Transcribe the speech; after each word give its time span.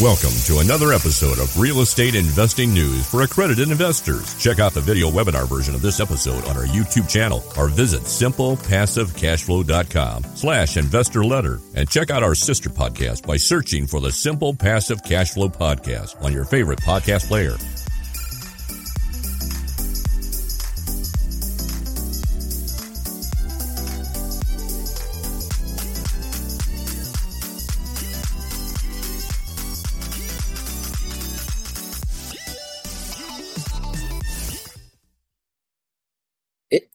Welcome 0.00 0.32
to 0.46 0.60
another 0.60 0.94
episode 0.94 1.38
of 1.38 1.58
Real 1.58 1.80
Estate 1.80 2.14
Investing 2.14 2.72
News 2.72 3.06
for 3.10 3.20
accredited 3.20 3.70
investors. 3.70 4.34
Check 4.38 4.58
out 4.58 4.72
the 4.72 4.80
video 4.80 5.10
webinar 5.10 5.46
version 5.46 5.74
of 5.74 5.82
this 5.82 6.00
episode 6.00 6.42
on 6.46 6.56
our 6.56 6.64
YouTube 6.64 7.06
channel 7.06 7.44
or 7.58 7.68
visit 7.68 8.04
simplepassivecashflow.com 8.04 10.24
slash 10.36 10.78
investor 10.78 11.22
letter 11.22 11.60
and 11.74 11.90
check 11.90 12.08
out 12.08 12.22
our 12.22 12.34
sister 12.34 12.70
podcast 12.70 13.26
by 13.26 13.36
searching 13.36 13.86
for 13.86 14.00
the 14.00 14.10
Simple 14.10 14.54
Passive 14.54 15.02
Cashflow 15.02 15.54
podcast 15.54 16.24
on 16.24 16.32
your 16.32 16.46
favorite 16.46 16.80
podcast 16.80 17.28
player. 17.28 17.58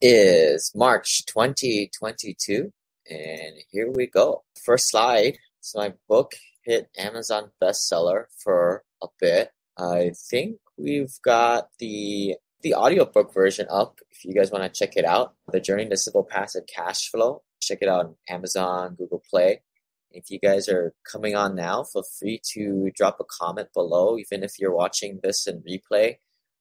Is 0.07 0.71
March 0.75 1.25
2022, 1.25 2.71
and 3.09 3.55
here 3.71 3.91
we 3.91 4.05
go. 4.05 4.43
First 4.63 4.91
slide. 4.91 5.39
So 5.61 5.79
my 5.79 5.93
book 6.07 6.33
hit 6.63 6.89
Amazon 6.95 7.49
bestseller 7.59 8.25
for 8.37 8.83
a 9.01 9.07
bit. 9.19 9.49
I 9.79 10.11
think 10.29 10.57
we've 10.77 11.15
got 11.23 11.69
the 11.79 12.35
the 12.61 12.75
audiobook 12.75 13.33
version 13.33 13.65
up 13.71 13.97
if 14.11 14.23
you 14.23 14.35
guys 14.35 14.51
want 14.51 14.63
to 14.63 14.69
check 14.69 14.95
it 14.95 15.05
out. 15.05 15.33
The 15.51 15.59
Journey 15.59 15.89
to 15.89 15.97
Simple 15.97 16.23
Passive 16.23 16.67
Cash 16.67 17.09
Flow. 17.09 17.41
Check 17.59 17.79
it 17.81 17.89
out 17.89 18.05
on 18.05 18.15
Amazon, 18.29 18.93
Google 18.93 19.23
Play. 19.27 19.63
If 20.11 20.29
you 20.29 20.37
guys 20.37 20.69
are 20.69 20.93
coming 21.11 21.35
on 21.35 21.55
now, 21.55 21.83
feel 21.83 22.03
free 22.19 22.39
to 22.53 22.91
drop 22.93 23.17
a 23.19 23.23
comment 23.23 23.69
below, 23.73 24.19
even 24.19 24.43
if 24.43 24.59
you're 24.59 24.75
watching 24.75 25.19
this 25.23 25.47
in 25.47 25.63
replay. 25.63 26.17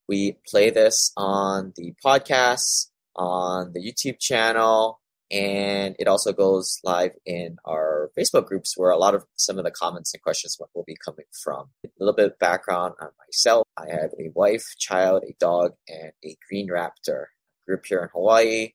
We 0.08 0.38
play 0.48 0.70
this 0.70 1.12
on 1.14 1.74
the 1.76 1.92
podcast 2.02 2.86
on 3.16 3.72
the 3.72 3.80
YouTube 3.80 4.18
channel, 4.18 5.00
and 5.30 5.96
it 5.98 6.06
also 6.06 6.32
goes 6.32 6.78
live 6.84 7.12
in 7.24 7.56
our 7.64 8.10
Facebook 8.16 8.46
groups 8.46 8.74
where 8.76 8.90
a 8.90 8.98
lot 8.98 9.14
of 9.14 9.24
some 9.36 9.58
of 9.58 9.64
the 9.64 9.70
comments 9.70 10.12
and 10.12 10.22
questions 10.22 10.58
will 10.74 10.84
be 10.86 10.96
coming 11.04 11.26
from. 11.42 11.70
A 11.84 11.88
little 11.98 12.14
bit 12.14 12.26
of 12.26 12.38
background 12.38 12.94
on 13.00 13.08
myself. 13.18 13.66
I 13.76 13.88
have 13.90 14.12
a 14.18 14.30
wife, 14.34 14.64
child, 14.78 15.24
a 15.24 15.34
dog, 15.40 15.72
and 15.88 16.12
a 16.24 16.36
green 16.48 16.68
raptor. 16.68 17.26
Grew 17.66 17.76
up 17.76 17.86
here 17.86 18.02
in 18.02 18.08
Hawaii, 18.12 18.72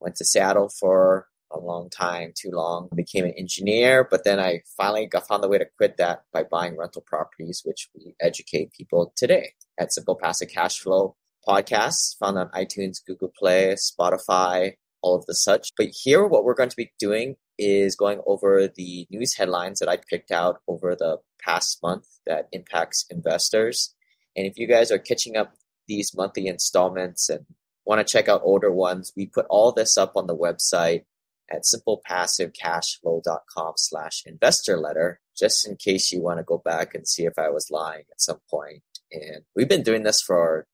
went 0.00 0.16
to 0.16 0.24
Seattle 0.24 0.68
for 0.68 1.26
a 1.50 1.58
long 1.58 1.90
time, 1.90 2.32
too 2.34 2.50
long. 2.52 2.88
Became 2.94 3.24
an 3.24 3.34
engineer, 3.36 4.06
but 4.08 4.24
then 4.24 4.38
I 4.38 4.62
finally 4.76 5.06
got 5.06 5.26
found 5.26 5.42
the 5.42 5.48
way 5.48 5.58
to 5.58 5.66
quit 5.76 5.96
that 5.96 6.22
by 6.32 6.44
buying 6.44 6.76
rental 6.76 7.02
properties, 7.06 7.62
which 7.64 7.88
we 7.94 8.14
educate 8.20 8.72
people 8.72 9.12
today 9.16 9.52
at 9.78 9.92
Simple 9.92 10.14
Passive 10.14 10.48
Cash 10.48 10.80
Flow 10.80 11.16
podcasts 11.48 12.16
found 12.18 12.38
on 12.38 12.50
iTunes, 12.50 13.04
Google 13.04 13.32
Play, 13.36 13.74
Spotify, 13.74 14.74
all 15.02 15.16
of 15.16 15.26
the 15.26 15.34
such. 15.34 15.72
But 15.76 15.88
here, 15.90 16.24
what 16.26 16.44
we're 16.44 16.54
going 16.54 16.68
to 16.68 16.76
be 16.76 16.92
doing 16.98 17.36
is 17.58 17.96
going 17.96 18.20
over 18.26 18.68
the 18.68 19.06
news 19.10 19.34
headlines 19.34 19.80
that 19.80 19.88
I 19.88 19.96
picked 19.96 20.30
out 20.30 20.60
over 20.68 20.94
the 20.94 21.18
past 21.40 21.82
month 21.82 22.06
that 22.26 22.48
impacts 22.52 23.06
investors. 23.10 23.94
And 24.36 24.46
if 24.46 24.58
you 24.58 24.68
guys 24.68 24.92
are 24.92 24.98
catching 24.98 25.36
up 25.36 25.54
these 25.86 26.14
monthly 26.14 26.46
installments 26.46 27.28
and 27.28 27.44
want 27.84 28.06
to 28.06 28.12
check 28.12 28.28
out 28.28 28.42
older 28.44 28.70
ones, 28.70 29.12
we 29.16 29.26
put 29.26 29.46
all 29.48 29.72
this 29.72 29.96
up 29.96 30.12
on 30.16 30.26
the 30.26 30.36
website 30.36 31.04
at 31.50 31.62
simplepassivecashflow.com 31.62 33.72
slash 33.76 34.22
investor 34.26 34.78
letter, 34.78 35.20
just 35.36 35.66
in 35.66 35.76
case 35.76 36.12
you 36.12 36.20
want 36.20 36.38
to 36.38 36.44
go 36.44 36.58
back 36.58 36.94
and 36.94 37.08
see 37.08 37.24
if 37.24 37.38
I 37.38 37.48
was 37.48 37.70
lying 37.70 38.04
at 38.10 38.20
some 38.20 38.40
point. 38.50 38.82
And 39.10 39.44
we've 39.56 39.68
been 39.68 39.82
doing 39.82 40.02
this 40.02 40.20
for 40.20 40.66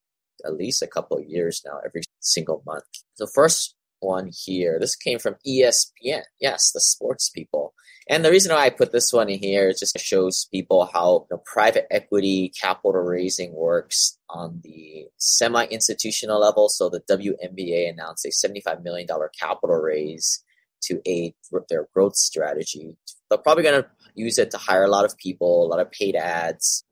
at 0.44 0.54
least 0.54 0.82
a 0.82 0.86
couple 0.86 1.16
of 1.18 1.26
years 1.26 1.62
now, 1.64 1.80
every 1.84 2.02
single 2.20 2.62
month. 2.66 2.84
The 3.18 3.30
first 3.34 3.74
one 4.00 4.30
here, 4.32 4.78
this 4.78 4.96
came 4.96 5.18
from 5.18 5.36
ESPN. 5.46 6.22
Yes, 6.40 6.70
the 6.72 6.80
sports 6.80 7.28
people. 7.30 7.74
And 8.08 8.22
the 8.22 8.30
reason 8.30 8.54
why 8.54 8.66
I 8.66 8.70
put 8.70 8.92
this 8.92 9.12
one 9.12 9.30
in 9.30 9.38
here 9.38 9.68
is 9.68 9.80
just 9.80 9.98
shows 9.98 10.46
people 10.52 10.90
how 10.92 11.26
you 11.30 11.36
know, 11.36 11.42
private 11.46 11.86
equity 11.90 12.52
capital 12.60 13.00
raising 13.00 13.54
works 13.54 14.18
on 14.28 14.60
the 14.62 15.06
semi-institutional 15.16 16.38
level. 16.38 16.68
So 16.68 16.90
the 16.90 17.00
WNBA 17.00 17.88
announced 17.88 18.26
a 18.26 18.28
$75 18.28 18.82
million 18.82 19.08
capital 19.40 19.76
raise 19.76 20.42
to 20.82 21.00
aid 21.06 21.34
their 21.70 21.88
growth 21.94 22.16
strategy. 22.16 22.98
They're 23.30 23.38
probably 23.38 23.62
going 23.62 23.82
to 23.82 23.88
use 24.14 24.38
it 24.38 24.50
to 24.50 24.58
hire 24.58 24.84
a 24.84 24.90
lot 24.90 25.06
of 25.06 25.16
people, 25.16 25.64
a 25.64 25.68
lot 25.68 25.80
of 25.80 25.90
paid 25.90 26.14
ads. 26.14 26.84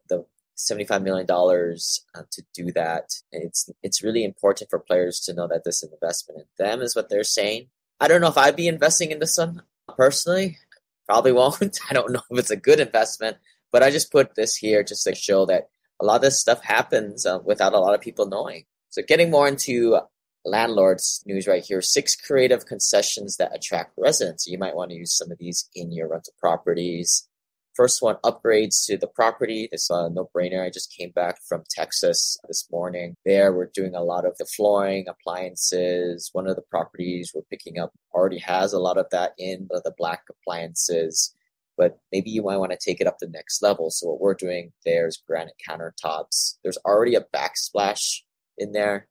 The 0.56 0.74
$75 0.74 1.02
million 1.02 1.26
uh, 1.30 2.22
to 2.30 2.42
do 2.54 2.72
that. 2.72 3.10
It's, 3.30 3.70
it's 3.82 4.02
really 4.02 4.24
important 4.24 4.70
for 4.70 4.78
players 4.78 5.20
to 5.20 5.34
know 5.34 5.48
that 5.48 5.64
this 5.64 5.82
investment 5.82 6.40
in 6.40 6.64
them 6.64 6.82
is 6.82 6.94
what 6.94 7.08
they're 7.08 7.24
saying. 7.24 7.68
I 8.00 8.08
don't 8.08 8.20
know 8.20 8.28
if 8.28 8.38
I'd 8.38 8.56
be 8.56 8.68
investing 8.68 9.10
in 9.10 9.18
this 9.18 9.38
one 9.38 9.62
personally. 9.96 10.58
Probably 11.06 11.32
won't. 11.32 11.80
I 11.90 11.94
don't 11.94 12.12
know 12.12 12.22
if 12.30 12.38
it's 12.38 12.50
a 12.50 12.56
good 12.56 12.80
investment, 12.80 13.36
but 13.70 13.82
I 13.82 13.90
just 13.90 14.12
put 14.12 14.34
this 14.34 14.56
here 14.56 14.82
just 14.82 15.04
to 15.04 15.14
show 15.14 15.46
that 15.46 15.68
a 16.00 16.04
lot 16.04 16.16
of 16.16 16.22
this 16.22 16.40
stuff 16.40 16.62
happens 16.62 17.26
uh, 17.26 17.38
without 17.44 17.74
a 17.74 17.78
lot 17.78 17.94
of 17.94 18.00
people 18.00 18.26
knowing. 18.26 18.64
So 18.90 19.02
getting 19.06 19.30
more 19.30 19.48
into 19.48 19.98
landlords 20.44 21.22
news 21.26 21.46
right 21.46 21.64
here 21.64 21.80
six 21.80 22.16
creative 22.16 22.66
concessions 22.66 23.36
that 23.36 23.54
attract 23.54 23.92
residents 23.96 24.46
you 24.46 24.58
might 24.58 24.74
want 24.74 24.90
to 24.90 24.96
use 24.96 25.16
some 25.16 25.30
of 25.30 25.38
these 25.38 25.68
in 25.74 25.92
your 25.92 26.08
rental 26.08 26.32
properties 26.38 27.28
First 27.74 28.02
one, 28.02 28.16
upgrades 28.24 28.84
to 28.86 28.98
the 28.98 29.06
property. 29.06 29.68
It's 29.72 29.88
a 29.88 30.10
no-brainer. 30.10 30.64
I 30.64 30.70
just 30.70 30.94
came 30.94 31.10
back 31.10 31.38
from 31.48 31.64
Texas 31.70 32.36
this 32.46 32.68
morning. 32.70 33.14
There, 33.24 33.52
we're 33.52 33.70
doing 33.74 33.94
a 33.94 34.02
lot 34.02 34.26
of 34.26 34.36
the 34.36 34.44
flooring, 34.44 35.06
appliances. 35.08 36.28
One 36.32 36.46
of 36.46 36.56
the 36.56 36.62
properties 36.62 37.32
we're 37.34 37.42
picking 37.50 37.78
up 37.78 37.92
already 38.12 38.38
has 38.40 38.72
a 38.72 38.78
lot 38.78 38.98
of 38.98 39.06
that 39.10 39.32
in 39.38 39.68
the 39.70 39.94
black 39.96 40.24
appliances 40.30 41.34
but 41.76 41.98
maybe 42.12 42.30
you 42.30 42.42
might 42.42 42.58
want 42.58 42.72
to 42.72 42.78
take 42.78 43.00
it 43.00 43.06
up 43.06 43.18
the 43.18 43.28
next 43.28 43.62
level. 43.62 43.90
So 43.90 44.08
what 44.08 44.20
we're 44.20 44.34
doing 44.34 44.72
there 44.84 45.06
is 45.06 45.22
granite 45.26 45.54
countertops. 45.68 46.58
There's 46.62 46.78
already 46.84 47.14
a 47.14 47.26
backsplash 47.34 48.20
in 48.58 48.72
there. 48.72 49.08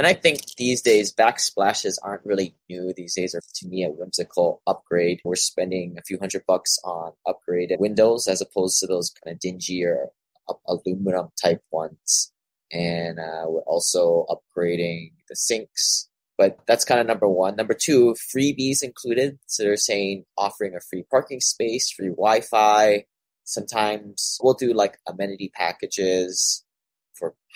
And 0.00 0.06
I 0.06 0.14
think 0.14 0.40
these 0.56 0.80
days 0.80 1.12
backsplashes 1.12 1.98
aren't 2.02 2.24
really 2.24 2.54
new. 2.70 2.94
These 2.96 3.16
days 3.16 3.34
are 3.34 3.42
to 3.56 3.68
me 3.68 3.84
a 3.84 3.90
whimsical 3.90 4.62
upgrade. 4.66 5.20
We're 5.26 5.34
spending 5.34 5.96
a 5.98 6.02
few 6.02 6.18
hundred 6.18 6.44
bucks 6.46 6.78
on 6.84 7.12
upgraded 7.26 7.78
windows 7.80 8.26
as 8.26 8.40
opposed 8.40 8.78
to 8.78 8.86
those 8.86 9.12
kind 9.22 9.34
of 9.34 9.40
dingier 9.40 10.06
aluminum 10.66 11.28
type 11.44 11.60
ones. 11.70 12.32
And 12.72 13.18
uh, 13.18 13.44
we're 13.48 13.60
also 13.66 14.24
upgrading 14.30 15.12
the 15.28 15.36
sinks. 15.36 16.08
But 16.38 16.58
that's 16.66 16.86
kind 16.86 17.02
of 17.02 17.06
number 17.06 17.28
one. 17.28 17.56
Number 17.56 17.76
two, 17.78 18.16
freebies 18.34 18.82
included. 18.82 19.38
So 19.48 19.64
they're 19.64 19.76
saying 19.76 20.24
offering 20.38 20.74
a 20.74 20.80
free 20.80 21.04
parking 21.10 21.40
space, 21.40 21.90
free 21.90 22.08
Wi 22.08 22.40
Fi. 22.40 23.04
Sometimes 23.44 24.38
we'll 24.42 24.54
do 24.54 24.72
like 24.72 24.96
amenity 25.06 25.52
packages 25.54 26.64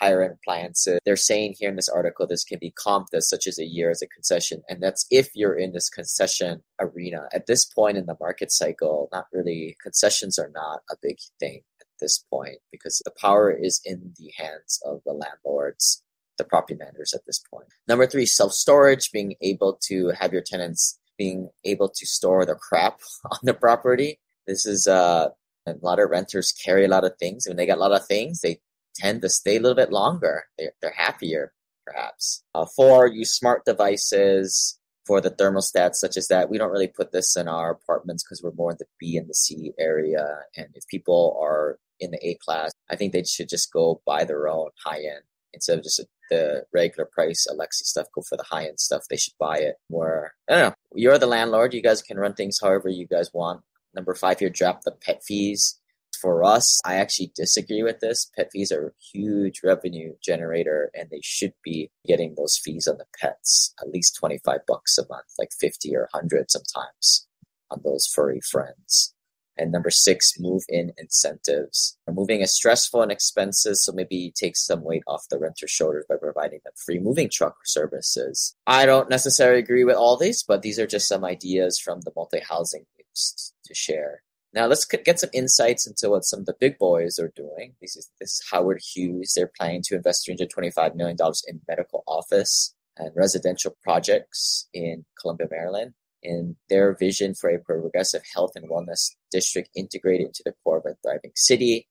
higher 0.00 0.22
end 0.22 0.34
appliances. 0.34 0.98
They're 1.04 1.16
saying 1.16 1.56
here 1.58 1.68
in 1.68 1.76
this 1.76 1.88
article 1.88 2.26
this 2.26 2.44
can 2.44 2.58
be 2.60 2.72
comped 2.72 3.14
as 3.14 3.28
such 3.28 3.46
as 3.46 3.58
a 3.58 3.64
year 3.64 3.90
as 3.90 4.02
a 4.02 4.06
concession, 4.06 4.62
and 4.68 4.82
that's 4.82 5.06
if 5.10 5.30
you're 5.34 5.56
in 5.56 5.72
this 5.72 5.88
concession 5.88 6.62
arena. 6.80 7.28
At 7.32 7.46
this 7.46 7.64
point 7.64 7.96
in 7.96 8.06
the 8.06 8.16
market 8.20 8.50
cycle, 8.52 9.08
not 9.12 9.26
really 9.32 9.76
concessions 9.82 10.38
are 10.38 10.50
not 10.54 10.80
a 10.90 10.96
big 11.02 11.18
thing 11.40 11.62
at 11.80 11.86
this 12.00 12.24
point 12.30 12.58
because 12.70 13.00
the 13.04 13.12
power 13.20 13.50
is 13.50 13.80
in 13.84 14.14
the 14.18 14.32
hands 14.36 14.80
of 14.84 15.00
the 15.04 15.12
landlords. 15.12 16.02
The 16.36 16.42
property 16.42 16.74
managers 16.74 17.14
at 17.14 17.24
this 17.26 17.40
point. 17.48 17.68
Number 17.86 18.08
three, 18.08 18.26
self 18.26 18.52
storage, 18.52 19.12
being 19.12 19.36
able 19.40 19.78
to 19.84 20.08
have 20.18 20.32
your 20.32 20.42
tenants 20.42 20.98
being 21.16 21.50
able 21.64 21.88
to 21.88 22.06
store 22.06 22.44
their 22.44 22.56
crap 22.56 23.00
on 23.30 23.38
the 23.42 23.54
property. 23.54 24.18
This 24.46 24.66
is 24.66 24.86
uh, 24.86 25.28
a 25.66 25.74
lot 25.80 25.98
of 25.98 26.10
renters 26.10 26.52
carry 26.52 26.84
a 26.84 26.88
lot 26.88 27.04
of 27.04 27.16
things. 27.18 27.46
When 27.46 27.56
they 27.56 27.66
got 27.66 27.78
a 27.78 27.80
lot 27.80 27.92
of 27.92 28.06
things, 28.06 28.40
they 28.40 28.60
tend 28.94 29.22
to 29.22 29.28
stay 29.28 29.56
a 29.56 29.60
little 29.60 29.76
bit 29.76 29.92
longer. 29.92 30.44
They're, 30.58 30.72
they're 30.80 30.94
happier, 30.96 31.52
perhaps. 31.86 32.42
Uh, 32.54 32.66
four, 32.76 33.06
use 33.06 33.32
smart 33.32 33.64
devices 33.64 34.78
for 35.06 35.20
the 35.20 35.30
thermostats, 35.30 35.96
such 35.96 36.16
as 36.16 36.28
that. 36.28 36.48
We 36.48 36.58
don't 36.58 36.72
really 36.72 36.88
put 36.88 37.12
this 37.12 37.36
in 37.36 37.48
our 37.48 37.70
apartments 37.70 38.24
because 38.24 38.42
we're 38.42 38.52
more 38.52 38.70
in 38.70 38.78
the 38.78 38.86
B 38.98 39.16
and 39.16 39.28
the 39.28 39.34
C 39.34 39.72
area. 39.78 40.40
And 40.56 40.68
if 40.74 40.86
people 40.86 41.38
are 41.42 41.78
in 42.00 42.10
the 42.10 42.26
A 42.26 42.36
class, 42.44 42.72
I 42.90 42.96
think 42.96 43.12
they 43.12 43.24
should 43.24 43.48
just 43.48 43.72
go 43.72 44.00
buy 44.06 44.24
their 44.24 44.48
own 44.48 44.70
high 44.84 45.00
end 45.00 45.22
instead 45.52 45.78
of 45.78 45.84
just 45.84 46.00
the 46.30 46.64
regular 46.72 47.08
price 47.12 47.46
Alexa 47.50 47.84
stuff. 47.84 48.06
Go 48.14 48.22
for 48.22 48.36
the 48.36 48.44
high 48.44 48.66
end 48.66 48.80
stuff. 48.80 49.02
They 49.08 49.16
should 49.16 49.34
buy 49.38 49.58
it. 49.58 49.76
Where 49.88 50.34
I 50.48 50.54
don't 50.54 50.70
know. 50.70 50.74
You're 50.94 51.18
the 51.18 51.26
landlord. 51.26 51.74
You 51.74 51.82
guys 51.82 52.02
can 52.02 52.18
run 52.18 52.34
things 52.34 52.58
however 52.60 52.88
you 52.88 53.06
guys 53.06 53.30
want. 53.32 53.62
Number 53.94 54.14
five 54.14 54.40
here, 54.40 54.50
drop 54.50 54.82
the 54.82 54.90
pet 54.90 55.22
fees 55.22 55.78
for 56.24 56.42
us, 56.42 56.80
I 56.86 56.94
actually 56.94 57.32
disagree 57.36 57.82
with 57.82 58.00
this. 58.00 58.30
Pet 58.34 58.48
fees 58.50 58.72
are 58.72 58.86
a 58.86 58.92
huge 59.12 59.60
revenue 59.62 60.14
generator 60.24 60.90
and 60.94 61.10
they 61.10 61.20
should 61.22 61.52
be 61.62 61.90
getting 62.06 62.34
those 62.34 62.56
fees 62.56 62.88
on 62.88 62.96
the 62.96 63.04
pets, 63.20 63.74
at 63.82 63.90
least 63.90 64.16
25 64.18 64.60
bucks 64.66 64.96
a 64.96 65.02
month, 65.06 65.26
like 65.38 65.50
50 65.60 65.94
or 65.94 66.08
100 66.12 66.50
sometimes 66.50 67.28
on 67.70 67.82
those 67.84 68.06
furry 68.06 68.40
friends. 68.40 69.12
And 69.58 69.70
number 69.70 69.90
six, 69.90 70.32
move 70.40 70.62
in 70.66 70.94
incentives. 70.96 71.98
Moving 72.10 72.40
is 72.40 72.54
stressful 72.54 73.02
and 73.02 73.12
expensive, 73.12 73.76
so 73.76 73.92
maybe 73.92 74.32
take 74.34 74.56
some 74.56 74.82
weight 74.82 75.02
off 75.06 75.28
the 75.30 75.38
renter's 75.38 75.70
shoulders 75.70 76.06
by 76.08 76.16
providing 76.16 76.60
them 76.64 76.72
free 76.74 77.00
moving 77.00 77.28
truck 77.30 77.56
services. 77.66 78.56
I 78.66 78.86
don't 78.86 79.10
necessarily 79.10 79.60
agree 79.60 79.84
with 79.84 79.96
all 79.96 80.16
these, 80.16 80.42
but 80.42 80.62
these 80.62 80.78
are 80.78 80.86
just 80.86 81.06
some 81.06 81.22
ideas 81.22 81.78
from 81.78 82.00
the 82.00 82.12
multi 82.16 82.40
housing 82.40 82.86
news 82.96 83.52
to 83.66 83.74
share. 83.74 84.22
Now 84.54 84.66
let's 84.66 84.84
get 84.84 85.18
some 85.18 85.30
insights 85.32 85.84
into 85.84 86.10
what 86.10 86.24
some 86.24 86.40
of 86.40 86.46
the 86.46 86.54
big 86.60 86.78
boys 86.78 87.18
are 87.18 87.32
doing. 87.34 87.74
This 87.80 87.96
is, 87.96 88.08
this 88.20 88.30
is 88.30 88.42
Howard 88.52 88.80
Hughes. 88.94 89.32
They're 89.34 89.50
planning 89.58 89.82
to 89.86 89.96
invest 89.96 90.28
$325 90.28 90.94
million 90.94 91.16
in 91.48 91.60
medical 91.66 92.04
office 92.06 92.72
and 92.96 93.10
residential 93.16 93.76
projects 93.82 94.68
in 94.72 95.06
Columbia, 95.20 95.48
Maryland. 95.50 95.94
In 96.22 96.56
their 96.70 96.94
vision 96.94 97.34
for 97.34 97.50
a 97.50 97.58
progressive 97.58 98.22
health 98.32 98.52
and 98.54 98.70
wellness 98.70 99.10
district 99.30 99.70
integrated 99.74 100.28
into 100.28 100.42
the 100.44 100.54
core 100.62 100.78
of 100.78 100.86
a 100.86 100.94
thriving 101.02 101.32
city. 101.34 101.88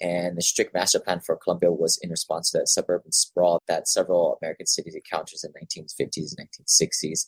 And 0.00 0.36
the 0.36 0.42
strict 0.42 0.72
master 0.72 1.00
plan 1.00 1.20
for 1.20 1.36
Columbia 1.36 1.70
was 1.70 1.98
in 2.02 2.10
response 2.10 2.50
to 2.50 2.58
that 2.58 2.68
suburban 2.68 3.12
sprawl 3.12 3.60
that 3.68 3.86
several 3.86 4.38
American 4.40 4.66
cities 4.66 4.94
encountered 4.94 5.38
in 5.44 5.52
the 5.52 5.82
1950s 5.82 6.34
and 6.38 6.48
1960s 6.48 7.26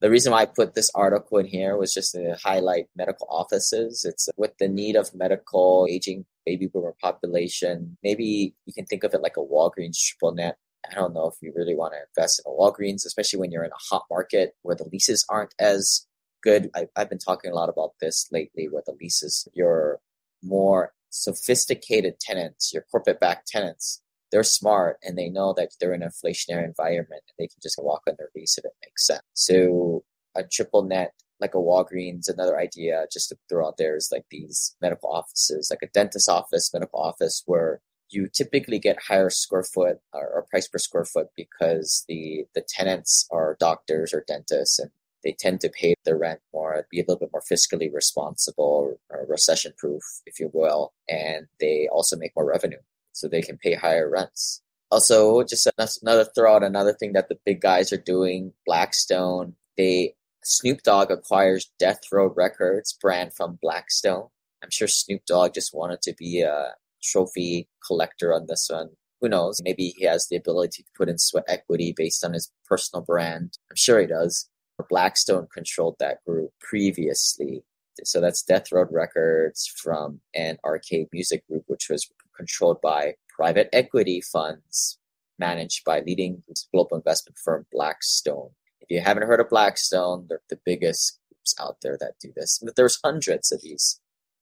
the 0.00 0.10
reason 0.10 0.32
why 0.32 0.42
I 0.42 0.46
put 0.46 0.74
this 0.74 0.90
article 0.94 1.38
in 1.38 1.46
here 1.46 1.76
was 1.76 1.92
just 1.92 2.12
to 2.12 2.36
highlight 2.42 2.86
medical 2.96 3.26
offices. 3.30 4.04
It's 4.08 4.28
with 4.36 4.56
the 4.58 4.68
need 4.68 4.96
of 4.96 5.14
medical 5.14 5.86
aging 5.90 6.24
baby 6.46 6.66
boomer 6.66 6.94
population. 7.00 7.98
Maybe 8.02 8.54
you 8.64 8.72
can 8.72 8.86
think 8.86 9.04
of 9.04 9.12
it 9.12 9.20
like 9.20 9.36
a 9.36 9.40
Walgreens 9.40 9.98
triple 9.98 10.34
net. 10.34 10.56
I 10.90 10.94
don't 10.94 11.12
know 11.12 11.26
if 11.26 11.34
you 11.42 11.52
really 11.54 11.74
want 11.74 11.92
to 11.92 11.98
invest 12.16 12.42
in 12.44 12.50
a 12.50 12.54
Walgreens, 12.54 13.04
especially 13.04 13.38
when 13.38 13.52
you're 13.52 13.64
in 13.64 13.70
a 13.70 13.94
hot 13.94 14.04
market 14.10 14.54
where 14.62 14.74
the 14.74 14.88
leases 14.90 15.26
aren't 15.28 15.54
as 15.58 16.06
good. 16.42 16.70
I, 16.74 16.86
I've 16.96 17.10
been 17.10 17.18
talking 17.18 17.50
a 17.50 17.54
lot 17.54 17.68
about 17.68 17.92
this 18.00 18.26
lately 18.32 18.68
where 18.70 18.82
the 18.86 18.96
leases, 18.98 19.46
your 19.52 20.00
more 20.42 20.92
sophisticated 21.10 22.18
tenants, 22.20 22.72
your 22.72 22.84
corporate 22.90 23.20
backed 23.20 23.48
tenants, 23.48 24.00
they're 24.32 24.42
smart 24.42 24.98
and 25.02 25.16
they 25.16 25.28
know 25.28 25.52
that 25.56 25.70
they're 25.80 25.94
in 25.94 26.02
an 26.02 26.08
inflationary 26.10 26.64
environment 26.64 27.22
and 27.28 27.34
they 27.38 27.46
can 27.46 27.60
just 27.62 27.78
walk 27.82 28.02
on 28.08 28.14
their 28.18 28.30
lease 28.34 28.58
if 28.58 28.64
it 28.64 28.72
makes 28.82 29.06
sense. 29.06 29.22
So 29.34 30.04
a 30.36 30.44
triple 30.44 30.84
net 30.84 31.12
like 31.40 31.54
a 31.54 31.58
Walgreens, 31.58 32.28
another 32.28 32.58
idea 32.58 33.06
just 33.10 33.30
to 33.30 33.36
throw 33.48 33.66
out 33.66 33.78
there 33.78 33.96
is 33.96 34.10
like 34.12 34.26
these 34.30 34.76
medical 34.80 35.10
offices, 35.10 35.68
like 35.70 35.82
a 35.82 35.90
dentist 35.92 36.28
office, 36.28 36.70
medical 36.72 37.00
office 37.00 37.42
where 37.46 37.80
you 38.10 38.28
typically 38.28 38.78
get 38.78 39.02
higher 39.08 39.30
square 39.30 39.62
foot 39.62 39.98
or, 40.12 40.44
price 40.50 40.68
per 40.68 40.78
square 40.78 41.04
foot 41.04 41.28
because 41.36 42.04
the 42.08 42.44
the 42.54 42.64
tenants 42.68 43.26
are 43.30 43.56
doctors 43.60 44.12
or 44.12 44.24
dentists 44.26 44.78
and 44.78 44.90
they 45.22 45.34
tend 45.38 45.60
to 45.60 45.68
pay 45.68 45.94
their 46.04 46.16
rent 46.16 46.40
more, 46.52 46.86
be 46.90 46.98
a 46.98 47.02
little 47.02 47.18
bit 47.18 47.30
more 47.32 47.42
fiscally 47.50 47.92
responsible 47.92 48.98
or 49.10 49.26
recession 49.28 49.72
proof, 49.78 50.02
if 50.26 50.40
you 50.40 50.50
will, 50.52 50.92
and 51.08 51.46
they 51.60 51.88
also 51.92 52.16
make 52.16 52.32
more 52.34 52.46
revenue 52.46 52.78
so 53.12 53.28
they 53.28 53.42
can 53.42 53.58
pay 53.58 53.74
higher 53.74 54.08
rents. 54.08 54.62
Also, 54.90 55.42
just 55.44 55.68
another 56.02 56.24
throw 56.34 56.56
out 56.56 56.64
another 56.64 56.92
thing 56.92 57.12
that 57.12 57.28
the 57.28 57.38
big 57.46 57.60
guys 57.60 57.92
are 57.92 57.96
doing. 57.96 58.52
Blackstone, 58.66 59.54
they 59.76 60.14
Snoop 60.42 60.82
Dogg 60.82 61.10
acquires 61.10 61.70
Death 61.78 62.00
Row 62.10 62.26
Records 62.26 62.96
brand 63.00 63.32
from 63.34 63.58
Blackstone. 63.62 64.28
I'm 64.62 64.70
sure 64.70 64.88
Snoop 64.88 65.22
Dogg 65.26 65.54
just 65.54 65.74
wanted 65.74 66.02
to 66.02 66.14
be 66.18 66.42
a 66.42 66.74
trophy 67.02 67.68
collector 67.86 68.34
on 68.34 68.46
this 68.48 68.68
one. 68.70 68.90
Who 69.20 69.28
knows? 69.28 69.60
Maybe 69.62 69.94
he 69.96 70.06
has 70.06 70.26
the 70.28 70.36
ability 70.36 70.82
to 70.82 70.88
put 70.96 71.08
in 71.08 71.18
sweat 71.18 71.44
equity 71.46 71.92
based 71.96 72.24
on 72.24 72.32
his 72.32 72.50
personal 72.66 73.04
brand. 73.04 73.58
I'm 73.70 73.76
sure 73.76 74.00
he 74.00 74.06
does. 74.06 74.48
Blackstone 74.88 75.46
controlled 75.52 75.96
that 76.00 76.24
group 76.26 76.52
previously. 76.58 77.62
So 78.04 78.20
that's 78.20 78.42
Death 78.42 78.72
Row 78.72 78.86
Records 78.90 79.70
from 79.76 80.20
MNRK 80.34 81.08
Music 81.12 81.46
Group, 81.46 81.64
which 81.66 81.88
was 81.90 82.08
controlled 82.40 82.80
by 82.80 83.12
private 83.28 83.68
equity 83.72 84.20
funds 84.20 84.98
managed 85.38 85.84
by 85.84 86.00
leading 86.00 86.42
global 86.72 86.96
investment 86.96 87.36
firm 87.36 87.66
Blackstone. 87.70 88.50
If 88.80 88.90
you 88.90 89.00
haven't 89.00 89.26
heard 89.26 89.40
of 89.40 89.50
Blackstone, 89.50 90.26
they're 90.26 90.40
the 90.48 90.58
biggest 90.64 91.18
groups 91.28 91.54
out 91.60 91.76
there 91.82 91.98
that 92.00 92.14
do 92.18 92.32
this. 92.34 92.58
But 92.62 92.76
there's 92.76 92.98
hundreds 93.04 93.52
of 93.52 93.60
these 93.62 94.00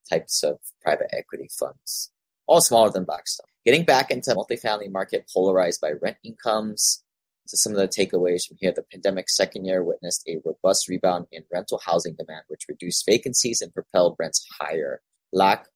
types 0.09 0.45
of 0.45 0.59
private 0.81 1.09
equity 1.12 1.49
funds, 1.59 2.12
all 2.47 2.61
smaller 2.61 2.91
than 2.91 3.05
Blackstone. 3.05 3.47
Getting 3.65 3.85
back 3.85 4.12
into 4.12 4.31
multifamily 4.31 4.91
market 4.91 5.29
polarized 5.33 5.81
by 5.81 5.93
rent 6.00 6.19
incomes. 6.25 7.03
So 7.47 7.56
some 7.56 7.73
of 7.73 7.79
the 7.79 7.89
takeaways 7.89 8.47
from 8.47 8.59
here, 8.61 8.73
the 8.75 8.85
pandemic 8.93 9.29
second 9.29 9.65
year 9.65 9.83
witnessed 9.83 10.23
a 10.29 10.39
robust 10.45 10.89
rebound 10.89 11.27
in 11.33 11.43
rental 11.53 11.81
housing 11.85 12.15
demand, 12.15 12.43
which 12.47 12.67
reduced 12.69 13.06
vacancies 13.06 13.61
and 13.61 13.75
propelled 13.75 14.17
rents 14.19 14.47
higher. 14.61 15.00
Lack 15.33 15.67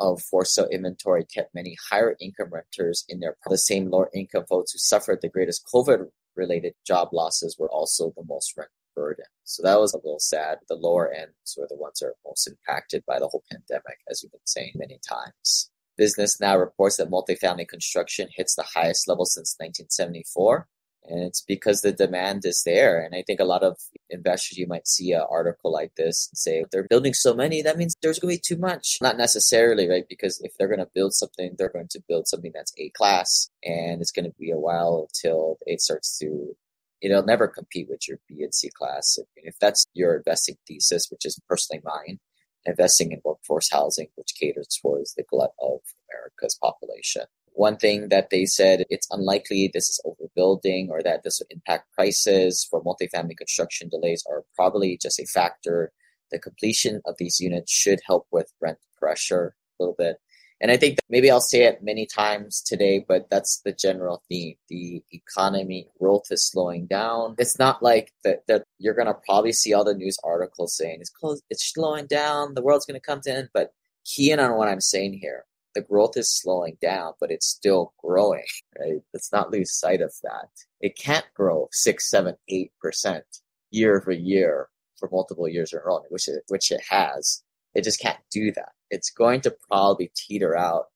of 0.00 0.22
for 0.22 0.44
sale 0.44 0.68
inventory 0.70 1.24
kept 1.24 1.54
many 1.54 1.76
higher 1.90 2.16
income 2.20 2.50
renters 2.50 3.04
in 3.08 3.20
their 3.20 3.36
the 3.46 3.58
same 3.58 3.90
lower 3.90 4.10
income 4.14 4.44
folks 4.48 4.72
who 4.72 4.78
suffered 4.78 5.20
the 5.20 5.28
greatest 5.28 5.66
COVID 5.72 6.08
related 6.36 6.74
job 6.86 7.08
losses 7.12 7.56
were 7.58 7.70
also 7.70 8.12
the 8.16 8.24
most 8.24 8.56
rent 8.56 8.70
burdened. 8.94 9.28
So 9.44 9.62
that 9.62 9.80
was 9.80 9.94
a 9.94 9.98
little 9.98 10.20
sad. 10.20 10.58
The 10.68 10.74
lower 10.74 11.12
ends 11.12 11.56
were 11.56 11.66
the 11.68 11.76
ones 11.76 12.00
that 12.00 12.06
are 12.06 12.14
most 12.24 12.48
impacted 12.48 13.04
by 13.06 13.18
the 13.18 13.28
whole 13.28 13.44
pandemic, 13.50 13.98
as 14.10 14.22
we've 14.22 14.32
been 14.32 14.40
saying 14.44 14.72
many 14.74 14.98
times. 15.08 15.70
Business 15.96 16.40
now 16.40 16.56
reports 16.56 16.96
that 16.96 17.10
multifamily 17.10 17.66
construction 17.66 18.28
hits 18.34 18.54
the 18.54 18.64
highest 18.74 19.08
level 19.08 19.24
since 19.24 19.56
1974 19.58 20.68
and 21.08 21.22
it's 21.22 21.40
because 21.40 21.80
the 21.80 21.92
demand 21.92 22.44
is 22.44 22.62
there. 22.64 23.00
And 23.00 23.14
I 23.14 23.22
think 23.26 23.40
a 23.40 23.44
lot 23.44 23.62
of 23.62 23.78
investors, 24.10 24.58
you 24.58 24.66
might 24.66 24.86
see 24.86 25.12
an 25.12 25.24
article 25.30 25.72
like 25.72 25.94
this 25.96 26.28
and 26.30 26.38
say, 26.38 26.64
they're 26.70 26.86
building 26.88 27.14
so 27.14 27.34
many, 27.34 27.62
that 27.62 27.78
means 27.78 27.94
there's 28.02 28.18
going 28.18 28.34
to 28.34 28.38
be 28.38 28.42
too 28.54 28.60
much. 28.60 28.98
Not 29.00 29.16
necessarily, 29.16 29.88
right? 29.88 30.04
Because 30.08 30.40
if 30.42 30.52
they're 30.56 30.68
going 30.68 30.78
to 30.78 30.90
build 30.94 31.14
something, 31.14 31.54
they're 31.56 31.68
going 31.68 31.88
to 31.90 32.02
build 32.08 32.28
something 32.28 32.52
that's 32.54 32.72
A 32.78 32.90
class, 32.90 33.50
and 33.64 34.00
it's 34.00 34.12
going 34.12 34.26
to 34.26 34.36
be 34.38 34.50
a 34.50 34.58
while 34.58 35.08
till 35.12 35.58
it 35.66 35.80
starts 35.80 36.18
to. 36.18 36.56
It'll 37.00 37.24
never 37.24 37.46
compete 37.46 37.88
with 37.88 38.08
your 38.08 38.18
B 38.28 38.42
and 38.42 38.52
C 38.52 38.70
class. 38.70 39.18
If 39.36 39.58
that's 39.60 39.86
your 39.94 40.16
investing 40.16 40.56
thesis, 40.66 41.08
which 41.10 41.24
is 41.24 41.40
personally 41.48 41.80
mine, 41.84 42.18
investing 42.66 43.12
in 43.12 43.20
workforce 43.24 43.70
housing, 43.70 44.08
which 44.16 44.34
caters 44.38 44.66
towards 44.82 45.14
the 45.14 45.22
glut 45.22 45.52
of 45.60 45.78
America's 46.10 46.58
population. 46.60 47.22
One 47.58 47.76
thing 47.76 48.10
that 48.10 48.30
they 48.30 48.46
said 48.46 48.84
it's 48.88 49.08
unlikely 49.10 49.68
this 49.74 49.88
is 49.88 50.00
overbuilding 50.06 50.90
or 50.90 51.02
that 51.02 51.24
this 51.24 51.40
would 51.40 51.50
impact 51.50 51.92
prices 51.92 52.64
for 52.70 52.84
multifamily 52.84 53.36
construction 53.36 53.88
delays 53.88 54.22
are 54.30 54.44
probably 54.54 54.96
just 54.96 55.18
a 55.18 55.26
factor. 55.26 55.90
The 56.30 56.38
completion 56.38 57.00
of 57.04 57.16
these 57.18 57.40
units 57.40 57.72
should 57.72 57.98
help 58.06 58.28
with 58.30 58.52
rent 58.60 58.78
pressure 58.96 59.56
a 59.56 59.82
little 59.82 59.96
bit. 59.98 60.18
And 60.60 60.70
I 60.70 60.76
think 60.76 61.00
maybe 61.10 61.32
I'll 61.32 61.40
say 61.40 61.64
it 61.64 61.82
many 61.82 62.06
times 62.06 62.62
today, 62.62 63.04
but 63.08 63.28
that's 63.28 63.60
the 63.64 63.72
general 63.72 64.22
theme. 64.28 64.54
The 64.68 65.02
economy 65.10 65.88
growth 65.98 66.26
is 66.30 66.46
slowing 66.46 66.86
down. 66.86 67.34
It's 67.38 67.58
not 67.58 67.82
like 67.82 68.12
that, 68.22 68.46
that 68.46 68.62
you're 68.78 68.94
going 68.94 69.08
to 69.08 69.18
probably 69.26 69.52
see 69.52 69.74
all 69.74 69.82
the 69.82 69.94
news 69.94 70.16
articles 70.22 70.76
saying 70.76 70.98
it's 71.00 71.10
close, 71.10 71.42
it's 71.50 71.72
slowing 71.72 72.06
down, 72.06 72.54
the 72.54 72.62
world's 72.62 72.86
going 72.86 73.00
to 73.00 73.04
come 73.04 73.20
to 73.22 73.30
an 73.30 73.36
end, 73.36 73.48
but 73.52 73.72
key 74.04 74.30
in 74.30 74.38
on 74.38 74.56
what 74.56 74.68
I'm 74.68 74.80
saying 74.80 75.14
here 75.14 75.44
the 75.78 75.86
growth 75.86 76.16
is 76.16 76.28
slowing 76.28 76.76
down, 76.82 77.12
but 77.20 77.30
it's 77.30 77.46
still 77.46 77.94
growing, 78.02 78.42
right? 78.78 79.00
Let's 79.14 79.32
not 79.32 79.52
lose 79.52 79.78
sight 79.78 80.00
of 80.00 80.12
that. 80.24 80.48
It 80.80 80.98
can't 80.98 81.26
grow 81.34 81.68
six, 81.70 82.10
seven, 82.10 82.34
eight 82.48 82.72
percent 82.82 83.24
year 83.70 84.00
over 84.00 84.10
year 84.10 84.68
for 84.98 85.08
multiple 85.12 85.48
years 85.48 85.72
in 85.72 85.78
a 85.78 85.82
row, 85.82 86.00
which 86.08 86.26
it, 86.26 86.42
which 86.48 86.72
it 86.72 86.80
has. 86.90 87.44
It 87.74 87.84
just 87.84 88.00
can't 88.00 88.18
do 88.32 88.50
that. 88.52 88.70
It's 88.90 89.10
going 89.10 89.40
to 89.42 89.54
probably 89.70 90.10
teeter 90.16 90.56
out 90.56 90.86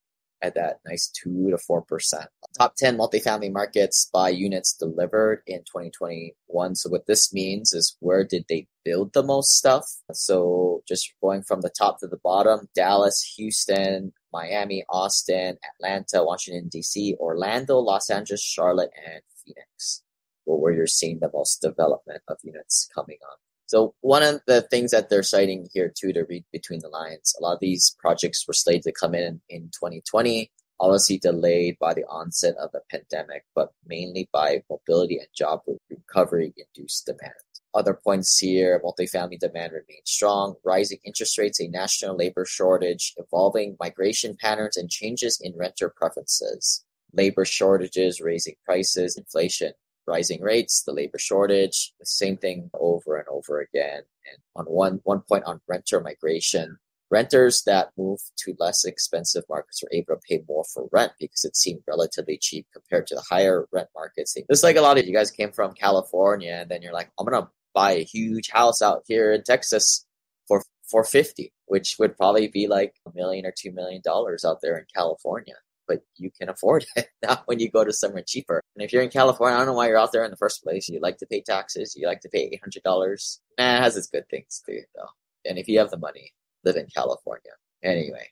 at 0.43 0.57
that 0.57 0.81
nice 0.85 1.09
two 1.15 1.51
to 1.51 1.59
four 1.59 1.83
percent. 1.83 2.29
Top 2.59 2.75
ten 2.77 2.99
multifamily 2.99 3.53
markets 3.53 4.11
by 4.13 4.31
units 4.31 4.73
delivered 4.77 5.43
in 5.47 5.61
2021. 5.61 6.75
So 6.75 6.91
what 6.91 7.07
this 7.07 7.33
means 7.33 7.73
is 7.73 7.97
where 8.01 8.25
did 8.25 8.47
they 8.49 8.67
build 8.85 9.13
the 9.13 9.23
most 9.23 9.57
stuff? 9.57 9.85
So 10.13 10.83
just 10.89 11.15
going 11.23 11.45
from 11.45 11.61
the 11.61 11.71
top 11.71 12.01
to 12.01 12.09
the 12.09 12.19
bottom, 12.25 12.69
Dallas, 12.75 13.35
Houston, 13.37 14.13
Miami, 14.33 14.85
Austin, 14.89 15.57
Atlanta, 15.75 16.25
Washington, 16.25 16.69
D.C., 16.69 17.17
Orlando, 17.19 17.79
Los 17.79 18.11
Angeles, 18.11 18.43
Charlotte, 18.43 18.91
and 19.07 19.23
Phoenix, 19.45 20.03
where 20.45 20.73
you're 20.73 20.87
seeing 20.87 21.19
the 21.21 21.31
most 21.33 21.61
development 21.61 22.23
of 22.29 22.39
units 22.43 22.89
coming 22.95 23.19
on. 23.31 23.37
So 23.67 23.95
one 24.03 24.23
of 24.23 24.43
the 24.47 24.63
things 24.63 24.91
that 24.91 25.09
they're 25.09 25.23
citing 25.23 25.69
here 25.73 25.91
too 25.97 26.13
to 26.13 26.25
read 26.25 26.45
between 26.53 26.81
the 26.81 26.89
lines, 26.89 27.35
a 27.39 27.43
lot 27.43 27.55
of 27.55 27.61
these 27.61 27.97
projects 27.99 28.47
were 28.47 28.53
slated 28.53 28.83
to 28.83 28.93
come 28.93 29.15
in 29.15 29.41
in 29.49 29.71
2020, 29.71 30.51
obviously 30.79 31.19
delayed 31.19 31.79
by 31.81 31.95
the 31.95 32.05
onset 32.05 32.55
of 32.57 32.71
the 32.73 32.83
pandemic, 32.91 33.45
but 33.55 33.73
mainly 33.87 34.29
by 34.33 34.63
mobility 34.69 35.17
and 35.17 35.29
job 35.35 35.61
recovery 35.89 36.53
induced 36.57 37.07
demand. 37.07 37.33
Other 37.75 37.95
points 37.95 38.39
here, 38.39 38.81
multifamily 38.85 39.39
demand 39.39 39.73
remains 39.73 40.03
strong, 40.05 40.57
rising 40.65 40.99
interest 41.05 41.39
rates, 41.39 41.61
a 41.61 41.69
national 41.69 42.17
labor 42.17 42.45
shortage, 42.45 43.15
evolving 43.17 43.77
migration 43.81 44.37
patterns, 44.39 44.77
and 44.77 44.91
changes 44.91 45.41
in 45.43 45.57
renter 45.57 45.89
preferences. 45.89 46.85
Labor 47.15 47.45
shortages, 47.45 48.21
raising 48.21 48.55
prices, 48.65 49.17
inflation, 49.17 49.73
rising 50.07 50.43
rates, 50.43 50.83
the 50.85 50.93
labor 50.93 51.19
shortage, 51.19 51.95
the 51.99 52.07
same 52.07 52.37
thing 52.37 52.71
over 52.75 53.17
and 53.17 53.27
over 53.29 53.61
again. 53.61 54.03
And 54.31 54.39
on 54.55 54.67
one, 54.67 55.01
one 55.05 55.21
point 55.21 55.45
on 55.45 55.61
renter 55.67 56.01
migration, 56.01 56.79
Renters 57.13 57.65
that 57.65 57.91
move 57.99 58.21
to 58.39 58.57
less 58.59 58.87
expensive 58.87 59.45
markets 59.47 59.83
are 59.83 59.95
able 59.95 60.15
to 60.15 60.21
pay 60.27 60.43
more 60.49 60.65
for 60.65 60.89
rent 60.93 61.13
because 61.21 61.45
it 61.45 61.55
seemed 61.55 61.83
relatively 61.87 62.39
cheap 62.41 62.67
compared 62.73 63.07
to 63.09 63.15
the 63.15 63.23
higher 63.29 63.69
rent 63.71 63.89
markets. 63.95 64.35
It's 64.49 64.63
like 64.63 64.77
a 64.77 64.81
lot 64.81 64.97
of 64.97 65.07
you 65.07 65.13
guys 65.13 65.31
came 65.31 65.53
from 65.53 65.75
California 65.75 66.61
and 66.63 66.71
then 66.71 66.81
you're 66.81 66.95
like, 66.95 67.11
I'm 67.21 67.27
gonna 67.27 67.51
buy 67.75 67.93
a 67.93 68.05
huge 68.05 68.51
house 68.51 68.83
out 68.83 69.05
here 69.07 69.33
in 69.33 69.43
Texas 69.43 70.07
for 70.49 70.63
for 70.89 71.05
fifty, 71.05 71.53
which 71.67 71.97
would 71.99 72.17
probably 72.17 72.49
be 72.49 72.67
like 72.67 72.95
a 73.07 73.13
million 73.15 73.47
or 73.47 73.55
two 73.57 73.73
million 73.73 74.03
dollars 74.05 74.45
out 74.45 74.59
there 74.63 74.77
in 74.77 74.85
California. 74.95 75.55
But 75.89 76.03
you 76.17 76.31
can 76.31 76.49
afford 76.49 76.87
it 76.97 77.09
now 77.23 77.43
when 77.47 77.59
you 77.59 77.71
go 77.71 77.85
to 77.85 77.93
somewhere 77.93 78.25
cheaper. 78.27 78.63
And 78.77 78.85
if 78.85 78.93
you're 78.93 79.03
in 79.03 79.11
California, 79.11 79.57
I 79.57 79.59
don't 79.59 79.69
know 79.69 79.75
why 79.75 79.89
you're 79.89 79.99
out 79.99 80.13
there 80.13 80.25
in 80.25 80.31
the 80.31 80.37
first 80.37 80.63
place. 80.63 80.89
You 80.89 81.01
like 81.01 81.19
to 81.19 81.27
pay 81.27 81.43
taxes, 81.43 81.95
you 81.97 82.07
like 82.07 82.21
to 82.21 82.29
pay 82.29 82.51
eight 82.53 82.61
hundred 82.63 82.83
dollars. 82.83 83.41
Nah, 83.59 83.77
it 83.79 83.83
has 83.83 83.97
its 83.97 84.09
good 84.09 84.29
things 84.29 84.63
too, 84.67 84.83
though. 84.95 85.11
And 85.45 85.59
if 85.59 85.69
you 85.69 85.79
have 85.79 85.91
the 85.91 85.99
money, 85.99 86.33
live 86.65 86.77
in 86.77 86.87
California. 86.95 87.53
Anyway, 87.83 88.29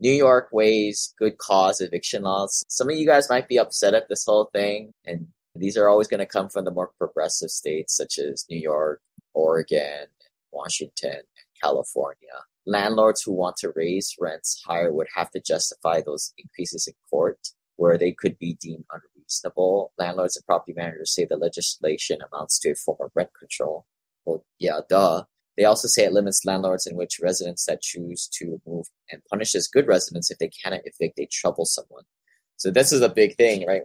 New 0.00 0.12
York 0.12 0.48
weighs 0.52 1.14
good 1.18 1.38
cause 1.38 1.80
eviction 1.80 2.22
laws. 2.22 2.64
Some 2.68 2.90
of 2.90 2.96
you 2.96 3.06
guys 3.06 3.30
might 3.30 3.48
be 3.48 3.58
upset 3.58 3.94
at 3.94 4.08
this 4.08 4.24
whole 4.24 4.50
thing, 4.52 4.92
and 5.04 5.28
these 5.54 5.76
are 5.76 5.88
always 5.88 6.08
going 6.08 6.20
to 6.20 6.26
come 6.26 6.48
from 6.48 6.64
the 6.64 6.70
more 6.70 6.90
progressive 6.98 7.50
states 7.50 7.96
such 7.96 8.18
as 8.18 8.44
New 8.50 8.58
York, 8.58 9.00
Oregon, 9.34 10.06
Washington, 10.52 11.12
and 11.12 11.46
California. 11.62 12.44
Landlords 12.66 13.22
who 13.22 13.32
want 13.32 13.56
to 13.58 13.72
raise 13.76 14.14
rents 14.18 14.62
higher 14.66 14.92
would 14.92 15.08
have 15.14 15.30
to 15.32 15.40
justify 15.40 16.00
those 16.00 16.32
increases 16.38 16.86
in 16.86 16.94
court, 17.10 17.38
where 17.76 17.98
they 17.98 18.12
could 18.12 18.38
be 18.38 18.54
deemed 18.60 18.84
unreasonable. 18.90 19.92
Landlords 19.98 20.36
and 20.36 20.46
property 20.46 20.72
managers 20.74 21.14
say 21.14 21.24
the 21.24 21.36
legislation 21.36 22.18
amounts 22.32 22.58
to 22.60 22.70
a 22.70 22.74
form 22.74 22.98
of 23.00 23.10
rent 23.14 23.30
control. 23.38 23.86
Well, 24.24 24.44
yeah, 24.58 24.80
duh. 24.88 25.24
They 25.56 25.64
also 25.64 25.86
say 25.86 26.04
it 26.04 26.12
limits 26.12 26.44
landlords 26.44 26.86
in 26.86 26.96
which 26.96 27.20
residents 27.22 27.66
that 27.66 27.82
choose 27.82 28.28
to 28.38 28.60
move 28.66 28.86
and 29.10 29.22
punishes 29.30 29.68
good 29.68 29.86
residents 29.86 30.30
if 30.30 30.38
they 30.38 30.48
cannot 30.48 30.80
evict 30.84 31.18
a 31.18 31.28
troublesome 31.30 31.84
one. 31.88 32.04
So 32.56 32.70
this 32.70 32.92
is 32.92 33.02
a 33.02 33.08
big 33.08 33.36
thing, 33.36 33.66
right? 33.66 33.82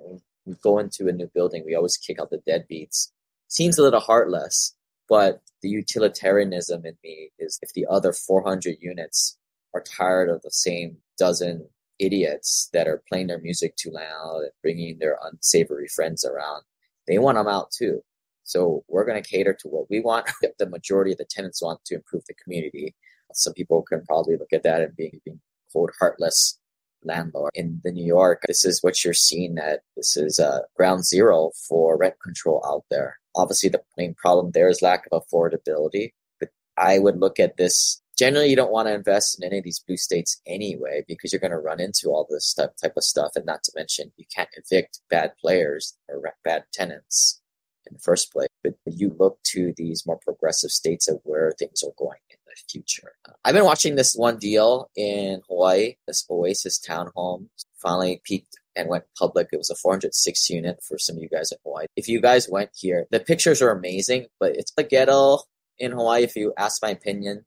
We 0.49 0.55
go 0.63 0.79
into 0.79 1.07
a 1.07 1.11
new 1.11 1.29
building, 1.33 1.63
we 1.65 1.75
always 1.75 1.97
kick 1.97 2.19
out 2.19 2.31
the 2.31 2.41
deadbeats. 2.49 3.11
Seems 3.47 3.77
a 3.77 3.83
little 3.83 3.99
heartless, 3.99 4.75
but 5.07 5.41
the 5.61 5.69
utilitarianism 5.69 6.85
in 6.85 6.95
me 7.03 7.31
is 7.39 7.59
if 7.61 7.73
the 7.73 7.85
other 7.89 8.13
400 8.13 8.77
units 8.81 9.37
are 9.73 9.83
tired 9.83 10.29
of 10.29 10.41
the 10.41 10.51
same 10.51 10.97
dozen 11.17 11.67
idiots 11.99 12.69
that 12.73 12.87
are 12.87 13.03
playing 13.09 13.27
their 13.27 13.39
music 13.39 13.75
too 13.75 13.91
loud 13.91 14.41
and 14.41 14.51
bringing 14.61 14.97
their 14.99 15.17
unsavory 15.23 15.87
friends 15.87 16.25
around, 16.25 16.63
they 17.07 17.19
want 17.19 17.37
them 17.37 17.47
out 17.47 17.71
too. 17.71 18.01
So 18.43 18.83
we're 18.87 19.05
going 19.05 19.21
to 19.21 19.29
cater 19.29 19.53
to 19.53 19.67
what 19.67 19.89
we 19.89 19.99
want. 19.99 20.27
the 20.59 20.69
majority 20.69 21.11
of 21.11 21.17
the 21.17 21.25
tenants 21.29 21.61
want 21.61 21.83
to 21.85 21.95
improve 21.95 22.23
the 22.27 22.33
community. 22.35 22.95
Some 23.33 23.53
people 23.53 23.83
can 23.83 24.03
probably 24.05 24.37
look 24.37 24.53
at 24.53 24.63
that 24.63 24.81
and 24.81 24.95
being, 24.95 25.21
being 25.23 25.39
cold, 25.71 25.91
heartless 25.99 26.58
landlord. 27.03 27.51
In 27.55 27.81
the 27.83 27.91
New 27.91 28.05
York, 28.05 28.43
this 28.47 28.65
is 28.65 28.81
what 28.81 29.03
you're 29.03 29.13
seeing 29.13 29.55
that 29.55 29.81
this 29.95 30.17
is 30.17 30.39
uh, 30.39 30.59
ground 30.75 31.05
zero 31.05 31.51
for 31.67 31.97
rent 31.97 32.15
control 32.23 32.63
out 32.67 32.83
there. 32.89 33.17
Obviously, 33.35 33.69
the 33.69 33.81
main 33.97 34.15
problem 34.15 34.51
there 34.51 34.69
is 34.69 34.81
lack 34.81 35.05
of 35.11 35.23
affordability. 35.23 36.11
But 36.39 36.49
I 36.77 36.99
would 36.99 37.19
look 37.19 37.39
at 37.39 37.57
this. 37.57 38.01
Generally, 38.17 38.49
you 38.49 38.55
don't 38.55 38.71
want 38.71 38.87
to 38.87 38.93
invest 38.93 39.39
in 39.39 39.47
any 39.47 39.59
of 39.59 39.63
these 39.63 39.79
blue 39.79 39.97
states 39.97 40.41
anyway 40.45 41.03
because 41.07 41.31
you're 41.31 41.39
going 41.39 41.51
to 41.51 41.57
run 41.57 41.79
into 41.79 42.09
all 42.09 42.27
this 42.29 42.53
type, 42.53 42.75
type 42.81 42.93
of 42.97 43.03
stuff. 43.03 43.31
And 43.35 43.45
not 43.45 43.63
to 43.63 43.71
mention, 43.75 44.11
you 44.17 44.25
can't 44.35 44.49
evict 44.57 44.99
bad 45.09 45.31
players 45.39 45.95
or 46.09 46.21
bad 46.43 46.63
tenants 46.73 47.39
in 47.87 47.93
the 47.93 47.99
first 47.99 48.31
place. 48.31 48.49
But 48.63 48.75
you 48.85 49.15
look 49.17 49.39
to 49.51 49.73
these 49.77 50.05
more 50.05 50.19
progressive 50.23 50.71
states 50.71 51.07
of 51.07 51.19
where 51.23 51.53
things 51.57 51.83
are 51.83 51.93
going 51.97 52.19
in 52.29 52.37
the 52.45 52.55
future. 52.69 53.13
I've 53.45 53.55
been 53.55 53.65
watching 53.65 53.95
this 53.95 54.15
one 54.15 54.37
deal 54.37 54.89
in 54.95 55.41
Hawaii, 55.47 55.95
this 56.07 56.25
Oasis 56.29 56.79
townhome 56.79 57.47
finally 57.81 58.21
peaked 58.23 58.57
and 58.75 58.89
went 58.89 59.05
public. 59.17 59.49
It 59.51 59.57
was 59.57 59.69
a 59.69 59.75
406 59.75 60.49
unit 60.49 60.79
for 60.83 60.97
some 60.97 61.17
of 61.17 61.21
you 61.21 61.29
guys 61.29 61.51
in 61.51 61.57
Hawaii. 61.63 61.85
If 61.95 62.07
you 62.07 62.21
guys 62.21 62.49
went 62.49 62.71
here, 62.75 63.07
the 63.11 63.19
pictures 63.19 63.61
are 63.61 63.71
amazing, 63.71 64.27
but 64.39 64.55
it's 64.55 64.73
a 64.77 64.83
ghetto 64.83 65.39
in 65.77 65.91
Hawaii. 65.91 66.23
If 66.23 66.35
you 66.35 66.53
ask 66.57 66.81
my 66.81 66.89
opinion, 66.89 67.45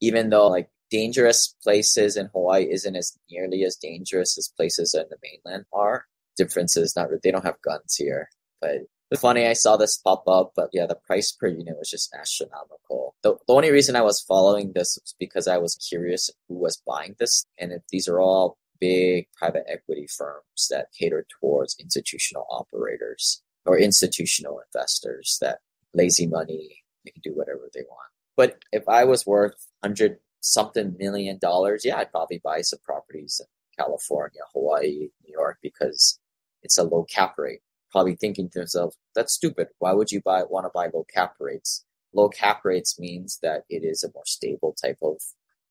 even 0.00 0.30
though 0.30 0.48
like 0.48 0.68
dangerous 0.90 1.56
places 1.62 2.16
in 2.16 2.26
Hawaii 2.26 2.70
isn't 2.70 2.94
as 2.94 3.18
nearly 3.30 3.64
as 3.64 3.76
dangerous 3.76 4.38
as 4.38 4.52
places 4.56 4.94
in 4.94 5.04
the 5.10 5.16
mainland 5.22 5.64
are. 5.72 6.06
Differences, 6.36 6.94
not 6.96 7.08
they 7.22 7.30
don't 7.30 7.44
have 7.44 7.60
guns 7.62 7.96
here, 7.96 8.28
but 8.60 8.78
funny, 9.16 9.46
I 9.46 9.52
saw 9.52 9.76
this 9.76 9.98
pop 9.98 10.24
up, 10.28 10.52
but 10.56 10.70
yeah, 10.72 10.86
the 10.86 10.94
price 10.94 11.32
per 11.32 11.48
unit 11.48 11.76
was 11.78 11.90
just 11.90 12.14
astronomical. 12.14 13.14
The, 13.22 13.36
the 13.46 13.54
only 13.54 13.70
reason 13.70 13.96
I 13.96 14.02
was 14.02 14.20
following 14.20 14.72
this 14.74 14.98
was 15.02 15.14
because 15.18 15.48
I 15.48 15.58
was 15.58 15.74
curious 15.76 16.30
who 16.48 16.54
was 16.54 16.80
buying 16.86 17.16
this, 17.18 17.44
and 17.58 17.72
if 17.72 17.82
these 17.90 18.08
are 18.08 18.20
all 18.20 18.58
big 18.80 19.28
private 19.36 19.64
equity 19.68 20.06
firms 20.06 20.68
that 20.70 20.88
cater 20.98 21.26
towards 21.40 21.76
institutional 21.80 22.46
operators 22.50 23.42
or 23.66 23.78
institutional 23.78 24.60
investors 24.60 25.38
that 25.40 25.58
lazy 25.94 26.26
money, 26.26 26.82
they 27.04 27.10
can 27.10 27.22
do 27.22 27.32
whatever 27.34 27.68
they 27.72 27.82
want. 27.88 28.10
But 28.36 28.58
if 28.72 28.88
I 28.88 29.04
was 29.04 29.26
worth 29.26 29.54
hundred 29.82 30.18
something 30.40 30.96
million 30.98 31.38
dollars, 31.38 31.84
yeah, 31.84 31.96
I'd 31.96 32.10
probably 32.10 32.40
buy 32.42 32.60
some 32.62 32.80
properties 32.84 33.40
in 33.40 33.46
California, 33.84 34.40
Hawaii, 34.52 35.08
New 35.24 35.32
York 35.32 35.58
because 35.62 36.18
it's 36.62 36.78
a 36.78 36.82
low 36.82 37.04
cap 37.04 37.34
rate 37.38 37.60
probably 37.94 38.16
thinking 38.16 38.50
to 38.50 38.58
themselves, 38.58 38.96
that's 39.14 39.32
stupid. 39.32 39.68
Why 39.78 39.92
would 39.92 40.10
you 40.10 40.20
buy 40.20 40.42
want 40.42 40.66
to 40.66 40.70
buy 40.74 40.88
low 40.92 41.06
cap 41.14 41.36
rates? 41.38 41.84
Low 42.12 42.28
cap 42.28 42.64
rates 42.64 42.98
means 42.98 43.38
that 43.40 43.62
it 43.70 43.84
is 43.84 44.02
a 44.02 44.10
more 44.12 44.26
stable 44.26 44.74
type 44.82 44.98
of 45.00 45.18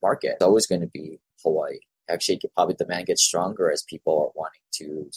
market. 0.01 0.35
It's 0.35 0.43
always 0.43 0.65
going 0.65 0.81
to 0.81 0.87
be 0.87 1.19
Hawaii. 1.43 1.79
Actually, 2.09 2.39
probably 2.55 2.75
demand 2.75 3.07
gets 3.07 3.23
stronger 3.23 3.69
as 3.69 3.83
people 3.83 4.13
are 4.13 4.31
wanting 4.35 4.61
to 4.75 5.11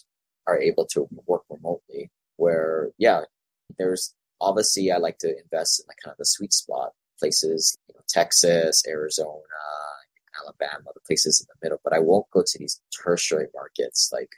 are 0.49 0.59
able 0.59 0.85
to 0.87 1.09
work 1.27 1.43
remotely. 1.49 2.11
Where 2.39 2.91
yeah, 2.99 3.21
there's 3.79 4.13
obviously 4.41 4.91
I 4.91 4.97
like 4.97 5.19
to 5.19 5.29
invest 5.29 5.81
in 5.81 5.87
the 5.87 5.95
kind 6.05 6.13
of 6.13 6.19
the 6.19 6.25
sweet 6.25 6.53
spot 6.53 6.91
places, 7.21 7.79
you 7.89 7.95
know, 7.95 8.03
Texas, 8.09 8.83
Arizona, 8.87 9.41
Alabama, 10.43 10.91
the 10.93 11.01
places 11.07 11.41
in 11.41 11.47
the 11.49 11.65
middle. 11.65 11.81
But 11.85 11.93
I 11.93 12.01
won't 12.01 12.31
go 12.33 12.43
to 12.45 12.59
these 12.59 12.81
tertiary 12.93 13.47
markets 13.55 14.11
like 14.13 14.31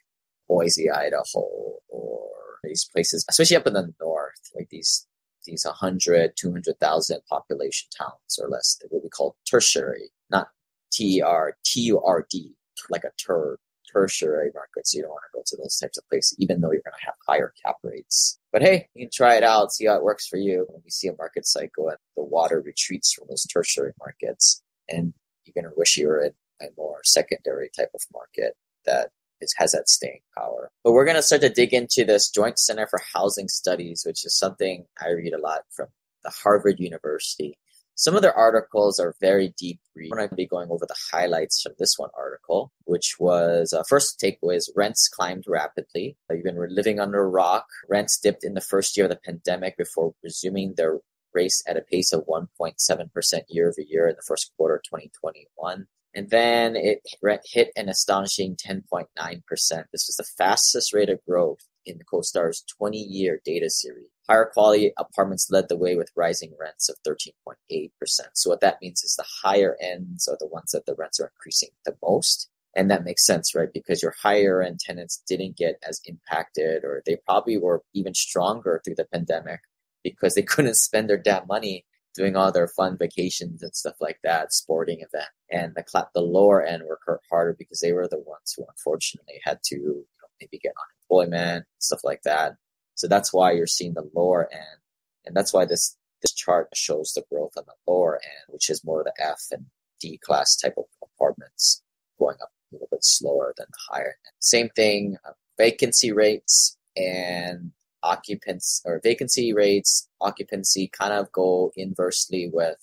Boise, 0.49 0.91
Idaho, 0.91 1.79
or 1.89 2.29
these 2.65 2.89
places, 2.93 3.25
especially 3.29 3.57
up 3.57 3.67
in 3.67 3.75
the 3.75 3.93
north, 4.01 4.41
like 4.55 4.69
these 4.71 5.07
these 5.47 5.65
100, 5.65 6.33
200,000 6.37 7.21
population 7.29 7.89
towns 7.97 8.39
or 8.41 8.49
less, 8.49 8.79
will 8.91 9.01
be 9.01 9.09
called 9.09 9.35
tertiary, 9.49 10.11
not 10.31 10.49
T-E-R, 10.93 11.57
T-U-R-D, 11.65 12.55
like 12.91 13.05
a 13.05 13.11
ter, 13.25 13.59
tertiary 13.91 14.51
market. 14.55 14.87
So 14.87 14.99
you 14.99 15.03
don't 15.03 15.11
want 15.11 15.23
to 15.33 15.39
go 15.39 15.43
to 15.47 15.57
those 15.57 15.79
types 15.79 15.99
of 15.99 16.09
places, 16.09 16.37
even 16.39 16.61
though 16.61 16.71
you're 16.71 16.83
going 16.83 16.99
to 17.01 17.07
have 17.07 17.15
higher 17.27 17.53
cap 17.65 17.77
rates. 17.83 18.39
But 18.53 18.63
hey, 18.63 18.89
you 18.95 19.07
can 19.07 19.11
try 19.13 19.37
it 19.37 19.43
out, 19.43 19.73
see 19.73 19.87
how 19.87 19.97
it 19.97 20.03
works 20.03 20.27
for 20.27 20.37
you. 20.37 20.67
When 20.69 20.83
you 20.85 20.91
see 20.91 21.09
a 21.09 21.17
market 21.17 21.47
cycle 21.47 21.89
and 21.89 21.99
the 22.17 22.25
water 22.25 22.61
retreats 22.61 23.13
from 23.13 23.27
those 23.29 23.47
tertiary 23.47 23.93
markets, 23.99 24.63
and 24.89 25.13
you're 25.45 25.55
going 25.55 25.71
to 25.71 25.79
wish 25.79 25.97
you 25.97 26.09
were 26.09 26.23
in 26.23 26.33
a 26.61 26.67
more 26.77 27.01
secondary 27.05 27.71
type 27.75 27.91
of 27.95 28.01
market 28.13 28.55
that 28.85 29.11
it 29.41 29.53
has 29.57 29.73
that 29.73 29.89
staying 29.89 30.21
power. 30.37 30.71
But 30.85 30.93
we're 30.93 31.05
going 31.05 31.17
to 31.17 31.23
start 31.23 31.43
to 31.43 31.49
dig 31.49 31.73
into 31.73 32.05
this 32.05 32.31
Joint 32.31 32.59
Center 32.59 32.87
for 32.87 33.01
Housing 33.15 33.49
Studies, 33.49 34.03
which 34.07 34.25
is 34.25 34.37
something 34.37 34.87
I 35.01 35.11
read 35.11 35.33
a 35.33 35.41
lot 35.41 35.61
from 35.71 35.89
the 36.25 36.31
Harvard 36.31 36.79
University. 36.79 37.59
Some 37.95 38.15
of 38.15 38.23
their 38.23 38.35
articles 38.35 39.01
are 39.01 39.17
very 39.21 39.53
deep 39.59 39.81
read. 39.97 40.11
I'm 40.13 40.19
going 40.19 40.29
to 40.29 40.35
be 40.37 40.47
going 40.47 40.71
over 40.71 40.87
the 40.87 40.95
highlights 41.11 41.61
from 41.61 41.73
this 41.81 41.99
one 41.99 42.11
article, 42.17 42.71
which 42.85 43.17
was 43.19 43.73
uh, 43.73 43.83
first 43.89 44.21
takeaway 44.21 44.55
is 44.55 44.73
rents 44.77 45.09
climbed 45.09 45.45
rapidly. 45.49 46.17
You've 46.31 46.45
been 46.45 46.65
living 46.71 47.01
under 47.01 47.21
a 47.21 47.29
rock. 47.29 47.67
Rents 47.89 48.17
dipped 48.17 48.45
in 48.45 48.55
the 48.55 48.61
first 48.61 48.97
year 48.97 49.07
of 49.07 49.11
the 49.11 49.17
pandemic 49.17 49.77
before 49.77 50.15
resuming 50.23 50.75
their 50.77 51.01
race 51.35 51.61
at 51.67 51.77
a 51.77 51.83
pace 51.83 52.13
of 52.13 52.25
1.7% 52.27 53.41
year 53.49 53.69
over 53.69 53.81
year 53.81 54.07
in 54.09 54.15
the 54.15 54.23
first 54.23 54.53
quarter 54.57 54.77
of 54.77 54.83
2021 54.85 55.87
and 56.19 56.31
then 56.31 56.75
it 56.75 57.09
hit 57.45 57.71
an 57.77 57.89
astonishing 57.89 58.57
10.9%. 58.57 59.07
This 59.13 60.09
was 60.09 60.17
the 60.19 60.27
fastest 60.37 60.93
rate 60.93 61.11
of 61.11 61.25
growth 61.25 61.65
in 61.87 61.97
the 61.97 62.05
CoStar's 62.05 62.65
20 62.77 62.99
year 62.99 63.41
data 63.45 63.71
series. 63.71 64.09
Higher 64.29 64.51
quality 64.53 64.93
apartments 64.99 65.47
led 65.49 65.69
the 65.69 65.77
way 65.77 65.95
with 65.95 66.11
rising 66.17 66.55
rents 66.59 66.89
of 66.89 66.97
13.8%. 67.07 67.91
So, 68.35 68.51
what 68.51 68.61
that 68.63 68.79
means 68.83 69.05
is 69.05 69.15
the 69.15 69.25
higher 69.45 69.77
ends 69.81 70.27
are 70.27 70.37
the 70.41 70.49
ones 70.49 70.73
that 70.73 70.87
the 70.87 70.97
rents 70.97 71.21
are 71.21 71.31
increasing 71.37 71.69
the 71.85 71.97
most. 72.03 72.51
And 72.75 72.91
that 72.91 73.05
makes 73.05 73.25
sense, 73.25 73.55
right? 73.55 73.73
Because 73.73 74.03
your 74.03 74.15
higher 74.21 74.61
end 74.61 74.81
tenants 74.81 75.23
didn't 75.29 75.57
get 75.57 75.79
as 75.89 76.01
impacted, 76.05 76.83
or 76.83 77.01
they 77.07 77.19
probably 77.27 77.59
were 77.59 77.85
even 77.95 78.15
stronger 78.15 78.83
through 78.85 78.97
the 78.97 79.07
pandemic 79.13 79.61
because 80.03 80.35
they 80.35 80.43
couldn't 80.53 80.75
spend 80.75 81.09
their 81.09 81.17
damn 81.17 81.47
money 81.47 81.85
doing 82.19 82.37
all 82.37 82.53
their 82.53 82.69
fun 82.69 82.99
vacations 82.99 83.63
and 83.63 83.75
stuff 83.75 83.95
like 84.01 84.19
that, 84.25 84.53
sporting 84.53 84.99
event. 84.99 85.31
And 85.51 85.73
the 85.75 85.85
cl- 85.87 86.11
the 86.15 86.21
lower 86.21 86.63
end 86.63 86.83
were 86.83 86.99
hurt 87.07 87.23
harder 87.31 87.55
because 87.57 87.81
they 87.81 87.93
were 87.93 88.09
the 88.09 88.19
ones 88.19 88.53
who 88.57 88.65
unfortunately 88.69 89.41
had 89.45 89.61
to 89.67 89.77
you 89.77 90.05
know, 90.21 90.29
maybe 90.41 90.59
get 90.59 90.75
unemployment, 90.85 91.65
stuff 91.79 92.01
like 92.03 92.23
that. 92.25 92.57
So 92.97 93.07
that's 93.07 93.33
why 93.33 93.53
you're 93.53 93.69
seeing 93.69 93.95
the 93.95 94.11
lower 94.15 94.53
end, 94.53 94.81
and 95.25 95.35
that's 95.37 95.53
why 95.53 95.65
this 95.65 95.97
this 96.21 96.35
chart 96.35 96.69
shows 96.75 97.13
the 97.15 97.23
growth 97.31 97.53
on 97.57 97.63
the 97.67 97.93
lower 97.93 98.17
end, 98.17 98.45
which 98.49 98.69
is 98.69 98.85
more 98.85 99.05
the 99.05 99.13
F 99.25 99.41
and 99.53 99.67
D 100.01 100.19
class 100.19 100.57
type 100.57 100.75
of 100.77 100.85
apartments 101.01 101.83
going 102.19 102.37
up 102.43 102.51
a 102.51 102.75
little 102.75 102.89
bit 102.91 103.05
slower 103.05 103.55
than 103.57 103.67
the 103.71 103.95
higher 103.95 104.17
end. 104.27 104.35
Same 104.41 104.69
thing, 104.71 105.17
uh, 105.25 105.33
vacancy 105.57 106.11
rates 106.11 106.77
and 106.97 107.71
occupancy 108.03 108.83
or 108.85 109.01
vacancy 109.03 109.53
rates, 109.53 110.09
occupancy 110.21 110.89
kind 110.89 111.13
of 111.13 111.31
go 111.33 111.73
inversely 111.77 112.51
with 112.53 112.77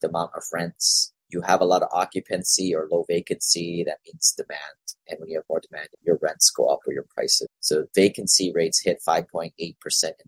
the 0.00 0.08
amount 0.08 0.32
of 0.36 0.42
rents. 0.52 1.12
You 1.28 1.42
have 1.42 1.60
a 1.60 1.64
lot 1.64 1.82
of 1.82 1.88
occupancy 1.92 2.74
or 2.74 2.88
low 2.90 3.04
vacancy, 3.08 3.84
that 3.86 3.98
means 4.06 4.34
demand. 4.36 4.60
And 5.08 5.20
when 5.20 5.28
you 5.28 5.38
have 5.38 5.44
more 5.48 5.60
demand, 5.60 5.88
your 6.02 6.18
rents 6.20 6.50
go 6.50 6.66
up 6.66 6.80
or 6.86 6.92
your 6.92 7.06
prices. 7.14 7.46
So 7.60 7.86
vacancy 7.94 8.52
rates 8.52 8.82
hit 8.82 9.00
5.8% 9.06 9.52
in 9.60 9.72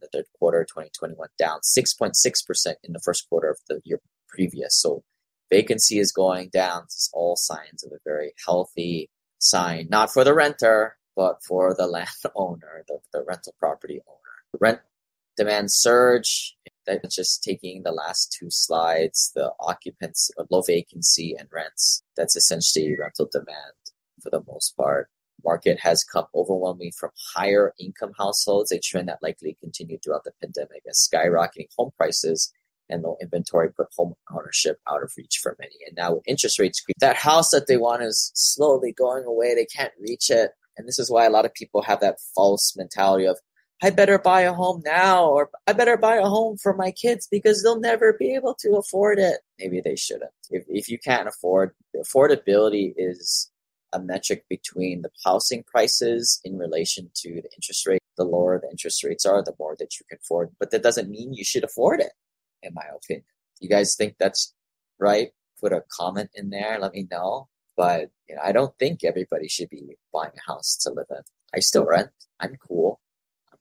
the 0.01 0.09
third 0.13 0.27
quarter 0.39 0.61
of 0.61 0.69
2021, 0.69 1.29
down 1.39 1.59
6.6% 1.61 2.75
in 2.85 2.93
the 2.93 3.01
first 3.01 3.29
quarter 3.29 3.51
of 3.51 3.59
the 3.69 3.81
year 3.85 4.01
previous. 4.29 4.81
So 4.81 5.03
vacancy 5.51 5.99
is 5.99 6.13
going 6.13 6.51
down. 6.53 6.83
It's 6.85 7.11
all 7.13 7.37
signs 7.37 7.85
of 7.85 7.93
a 7.93 7.99
very 8.05 8.33
healthy 8.45 9.11
sign, 9.39 9.89
not 9.91 10.13
for 10.13 10.25
the 10.25 10.35
renter, 10.35 10.97
but 11.17 11.43
for 11.45 11.75
the 11.75 11.87
landowner, 12.35 12.85
the, 12.89 12.99
the 13.13 13.25
rental 13.25 13.55
property 13.59 14.01
owner. 14.09 14.22
Rent 14.61 14.81
demand 15.37 15.71
surge. 15.71 16.57
That's 16.87 17.15
just 17.15 17.45
taking 17.45 17.83
the 17.83 17.93
last 17.93 18.37
two 18.37 18.51
slides, 18.51 19.31
the 19.35 19.53
occupancy, 19.61 20.35
uh, 20.39 20.45
low 20.51 20.63
vacancy, 20.63 21.37
and 21.39 21.49
rents. 21.53 22.03
That's 22.17 22.35
essentially 22.35 22.97
rental 22.99 23.29
demand 23.31 23.75
for 24.21 24.31
the 24.31 24.43
most 24.49 24.77
part. 24.77 25.09
Market 25.45 25.79
has 25.81 26.05
come 26.05 26.27
overwhelmingly 26.35 26.93
from 26.99 27.11
higher 27.35 27.73
income 27.79 28.13
households, 28.19 28.73
a 28.73 28.81
trend 28.81 29.09
that 29.09 29.23
likely 29.23 29.57
continued 29.61 30.03
throughout 30.03 30.25
the 30.25 30.33
pandemic 30.41 30.83
as 30.89 31.09
skyrocketing 31.13 31.69
home 31.77 31.93
prices 31.97 32.53
and 32.89 33.03
low 33.03 33.17
inventory 33.21 33.73
put 33.73 33.89
home 33.97 34.15
ownership 34.31 34.79
out 34.89 35.03
of 35.03 35.13
reach 35.17 35.39
for 35.43 35.57
many. 35.59 35.75
And 35.87 35.97
now 35.97 36.21
interest 36.27 36.59
rates, 36.59 36.81
creep 36.81 36.99
that 37.01 37.17
house 37.17 37.51
that 37.51 37.67
they 37.67 37.77
want 37.77 38.03
is 38.03 38.31
slowly 38.35 38.93
going 38.93 39.25
away. 39.25 39.55
They 39.55 39.67
can't 39.67 39.93
reach 40.01 40.31
it. 40.31 40.51
And 40.77 40.87
this 40.87 40.99
is 40.99 41.11
why 41.11 41.27
a 41.27 41.31
lot 41.31 41.45
of 41.45 41.55
people 41.55 41.83
have 41.83 42.01
that 42.01 42.19
false 42.35 42.75
mentality 42.77 43.27
of, 43.27 43.39
I 43.83 43.91
better 43.91 44.19
buy 44.19 44.43
a 44.43 44.53
home 44.53 44.81
now, 44.85 45.27
or 45.27 45.51
I 45.67 45.73
better 45.73 45.97
buy 45.97 46.17
a 46.17 46.27
home 46.27 46.57
for 46.57 46.73
my 46.73 46.93
kids 46.93 47.27
because 47.29 47.63
they'll 47.63 47.81
never 47.81 48.13
be 48.13 48.33
able 48.35 48.55
to 48.61 48.77
afford 48.77 49.19
it. 49.19 49.41
Maybe 49.59 49.81
they 49.81 49.97
shouldn't. 49.97 50.31
If, 50.51 50.65
if 50.69 50.89
you 50.89 50.99
can't 50.99 51.27
afford, 51.27 51.73
affordability 51.97 52.95
is 52.97 53.51
a 53.93 53.99
metric 53.99 54.45
between 54.49 55.03
the 55.03 55.11
housing 55.25 55.65
prices 55.65 56.41
in 56.45 56.59
relation 56.59 57.11
to 57.17 57.43
the 57.43 57.51
interest 57.57 57.85
rate. 57.87 58.01
The 58.17 58.25
lower 58.25 58.61
the 58.61 58.71
interest 58.71 59.03
rates 59.03 59.27
are, 59.27 59.43
the 59.43 59.55
more 59.59 59.75
that 59.79 59.99
you 59.99 60.07
can 60.09 60.19
afford. 60.23 60.51
But 60.61 60.71
that 60.71 60.85
doesn't 60.85 61.11
mean 61.11 61.35
you 61.35 61.45
should 61.45 61.65
afford 61.65 62.01
it, 62.01 62.13
in 62.63 62.75
my 62.75 62.85
opinion. 62.95 63.25
You 63.61 63.69
guys 63.69 63.97
think 63.97 64.15
that's 64.19 64.55
right? 65.01 65.31
Put 65.61 65.73
a 65.73 65.83
comment 65.91 66.31
in 66.35 66.51
there. 66.51 66.79
Let 66.79 66.93
me 66.93 67.09
know. 67.11 67.49
But 67.77 68.11
you 68.29 68.37
know, 68.37 68.43
I 68.45 68.53
don't 68.53 68.79
think 68.79 69.03
everybody 69.03 69.49
should 69.49 69.71
be 69.71 69.97
buying 70.13 70.33
a 70.37 70.53
house 70.53 70.77
to 70.83 70.91
live 70.91 71.07
in. 71.11 71.23
I 71.55 71.61
still 71.61 71.87
rent. 71.87 72.11
I'm 72.39 72.57
cool. 72.57 73.01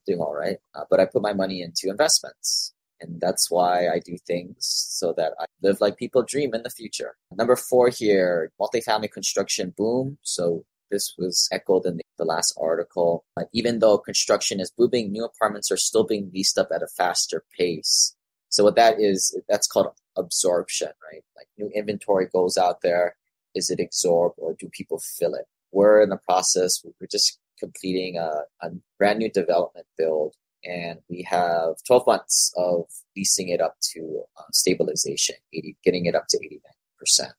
Doing 0.05 0.19
all 0.19 0.35
right. 0.35 0.57
Uh, 0.73 0.83
but 0.89 0.99
I 0.99 1.05
put 1.05 1.21
my 1.21 1.33
money 1.33 1.61
into 1.61 1.89
investments. 1.89 2.73
And 3.01 3.19
that's 3.19 3.49
why 3.49 3.87
I 3.87 3.99
do 3.99 4.15
things 4.27 4.57
so 4.59 5.13
that 5.17 5.33
I 5.39 5.45
live 5.63 5.81
like 5.81 5.97
people 5.97 6.23
dream 6.23 6.53
in 6.53 6.61
the 6.63 6.69
future. 6.69 7.15
Number 7.35 7.55
four 7.55 7.89
here, 7.89 8.51
multifamily 8.61 9.11
construction 9.11 9.73
boom. 9.75 10.19
So 10.21 10.65
this 10.91 11.15
was 11.17 11.49
echoed 11.51 11.85
in 11.85 11.97
the, 11.97 12.03
last 12.23 12.55
article. 12.61 13.25
Even 13.51 13.79
though 13.79 13.97
construction 13.97 14.59
is 14.59 14.69
booming, 14.77 15.11
new 15.11 15.25
apartments 15.25 15.71
are 15.71 15.77
still 15.77 16.03
being 16.03 16.29
leased 16.31 16.59
up 16.59 16.67
at 16.71 16.83
a 16.83 16.87
faster 16.87 17.43
pace. 17.57 18.15
So 18.49 18.63
what 18.63 18.75
that 18.75 18.99
is, 18.99 19.35
that's 19.49 19.65
called 19.65 19.87
absorption, 20.15 20.89
right? 21.11 21.23
Like 21.35 21.47
new 21.57 21.71
inventory 21.73 22.27
goes 22.31 22.57
out 22.57 22.81
there. 22.83 23.15
Is 23.55 23.71
it 23.71 23.79
absorbed 23.79 24.35
or 24.37 24.53
do 24.53 24.69
people 24.71 24.99
fill 24.99 25.33
it? 25.33 25.45
We're 25.71 26.03
in 26.03 26.09
the 26.09 26.17
process. 26.17 26.83
We're 26.83 27.07
just 27.09 27.39
completing 27.61 28.17
a, 28.17 28.31
a 28.61 28.69
brand 28.97 29.19
new 29.19 29.29
development 29.29 29.85
build 29.97 30.35
and 30.63 30.99
we 31.09 31.25
have 31.29 31.75
12 31.87 32.05
months 32.05 32.53
of 32.55 32.85
leasing 33.15 33.49
it 33.49 33.61
up 33.61 33.75
to 33.93 34.23
uh, 34.37 34.43
stabilization, 34.53 35.35
80, 35.53 35.75
getting 35.83 36.05
it 36.05 36.15
up 36.15 36.25
to 36.29 36.37
89%. 36.37 37.29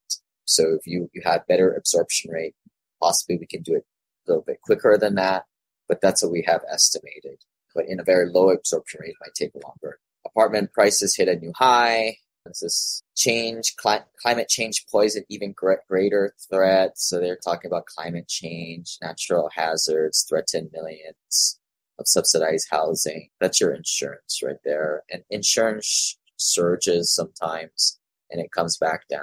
So 0.45 0.75
if 0.75 0.87
you, 0.87 1.09
you 1.13 1.23
had 1.25 1.47
better 1.47 1.73
absorption 1.73 2.33
rate, 2.33 2.55
possibly 3.01 3.39
we 3.39 3.47
can 3.47 3.63
do 3.63 3.75
it 3.77 3.85
a 4.27 4.31
little 4.31 4.45
bit 4.45 4.61
quicker 4.63 4.99
than 4.99 5.15
that, 5.17 5.45
but 5.89 6.01
that's 6.01 6.23
what 6.23 6.33
we 6.33 6.43
have 6.47 6.63
estimated. 6.73 7.39
But 7.75 7.87
in 7.89 8.01
a 8.01 8.05
very 8.05 8.29
low 8.29 8.51
absorption 8.51 9.01
rate, 9.03 9.11
it 9.11 9.17
might 9.21 9.35
take 9.35 9.53
longer. 9.55 9.99
Apartment 10.27 10.73
prices 10.73 11.17
hit 11.17 11.29
a 11.29 11.37
new 11.37 11.53
high. 11.57 12.17
This 12.47 12.63
is 12.63 13.03
change, 13.17 13.77
cli- 13.77 14.05
climate 14.21 14.49
change 14.49 14.85
poses 14.91 15.17
an 15.17 15.25
even 15.29 15.55
greater 15.55 16.35
threat. 16.51 16.99
So 16.99 17.21
they're 17.21 17.37
talking 17.37 17.69
about 17.71 17.87
climate 17.87 18.29
change, 18.29 18.99
natural 19.01 19.51
hazards 19.55 20.25
threaten 20.29 20.71
millions 20.73 21.61
of 21.99 22.09
subsidized 22.09 22.69
housing. 22.71 23.29
That's 23.41 23.61
your 23.61 23.73
insurance 23.73 24.41
right 24.43 24.57
there. 24.65 25.03
And 25.11 25.23
insurance 25.31 26.19
surges 26.37 27.15
sometimes 27.15 27.99
and 28.31 28.41
it 28.41 28.51
comes 28.51 28.77
back 28.77 29.07
down, 29.09 29.23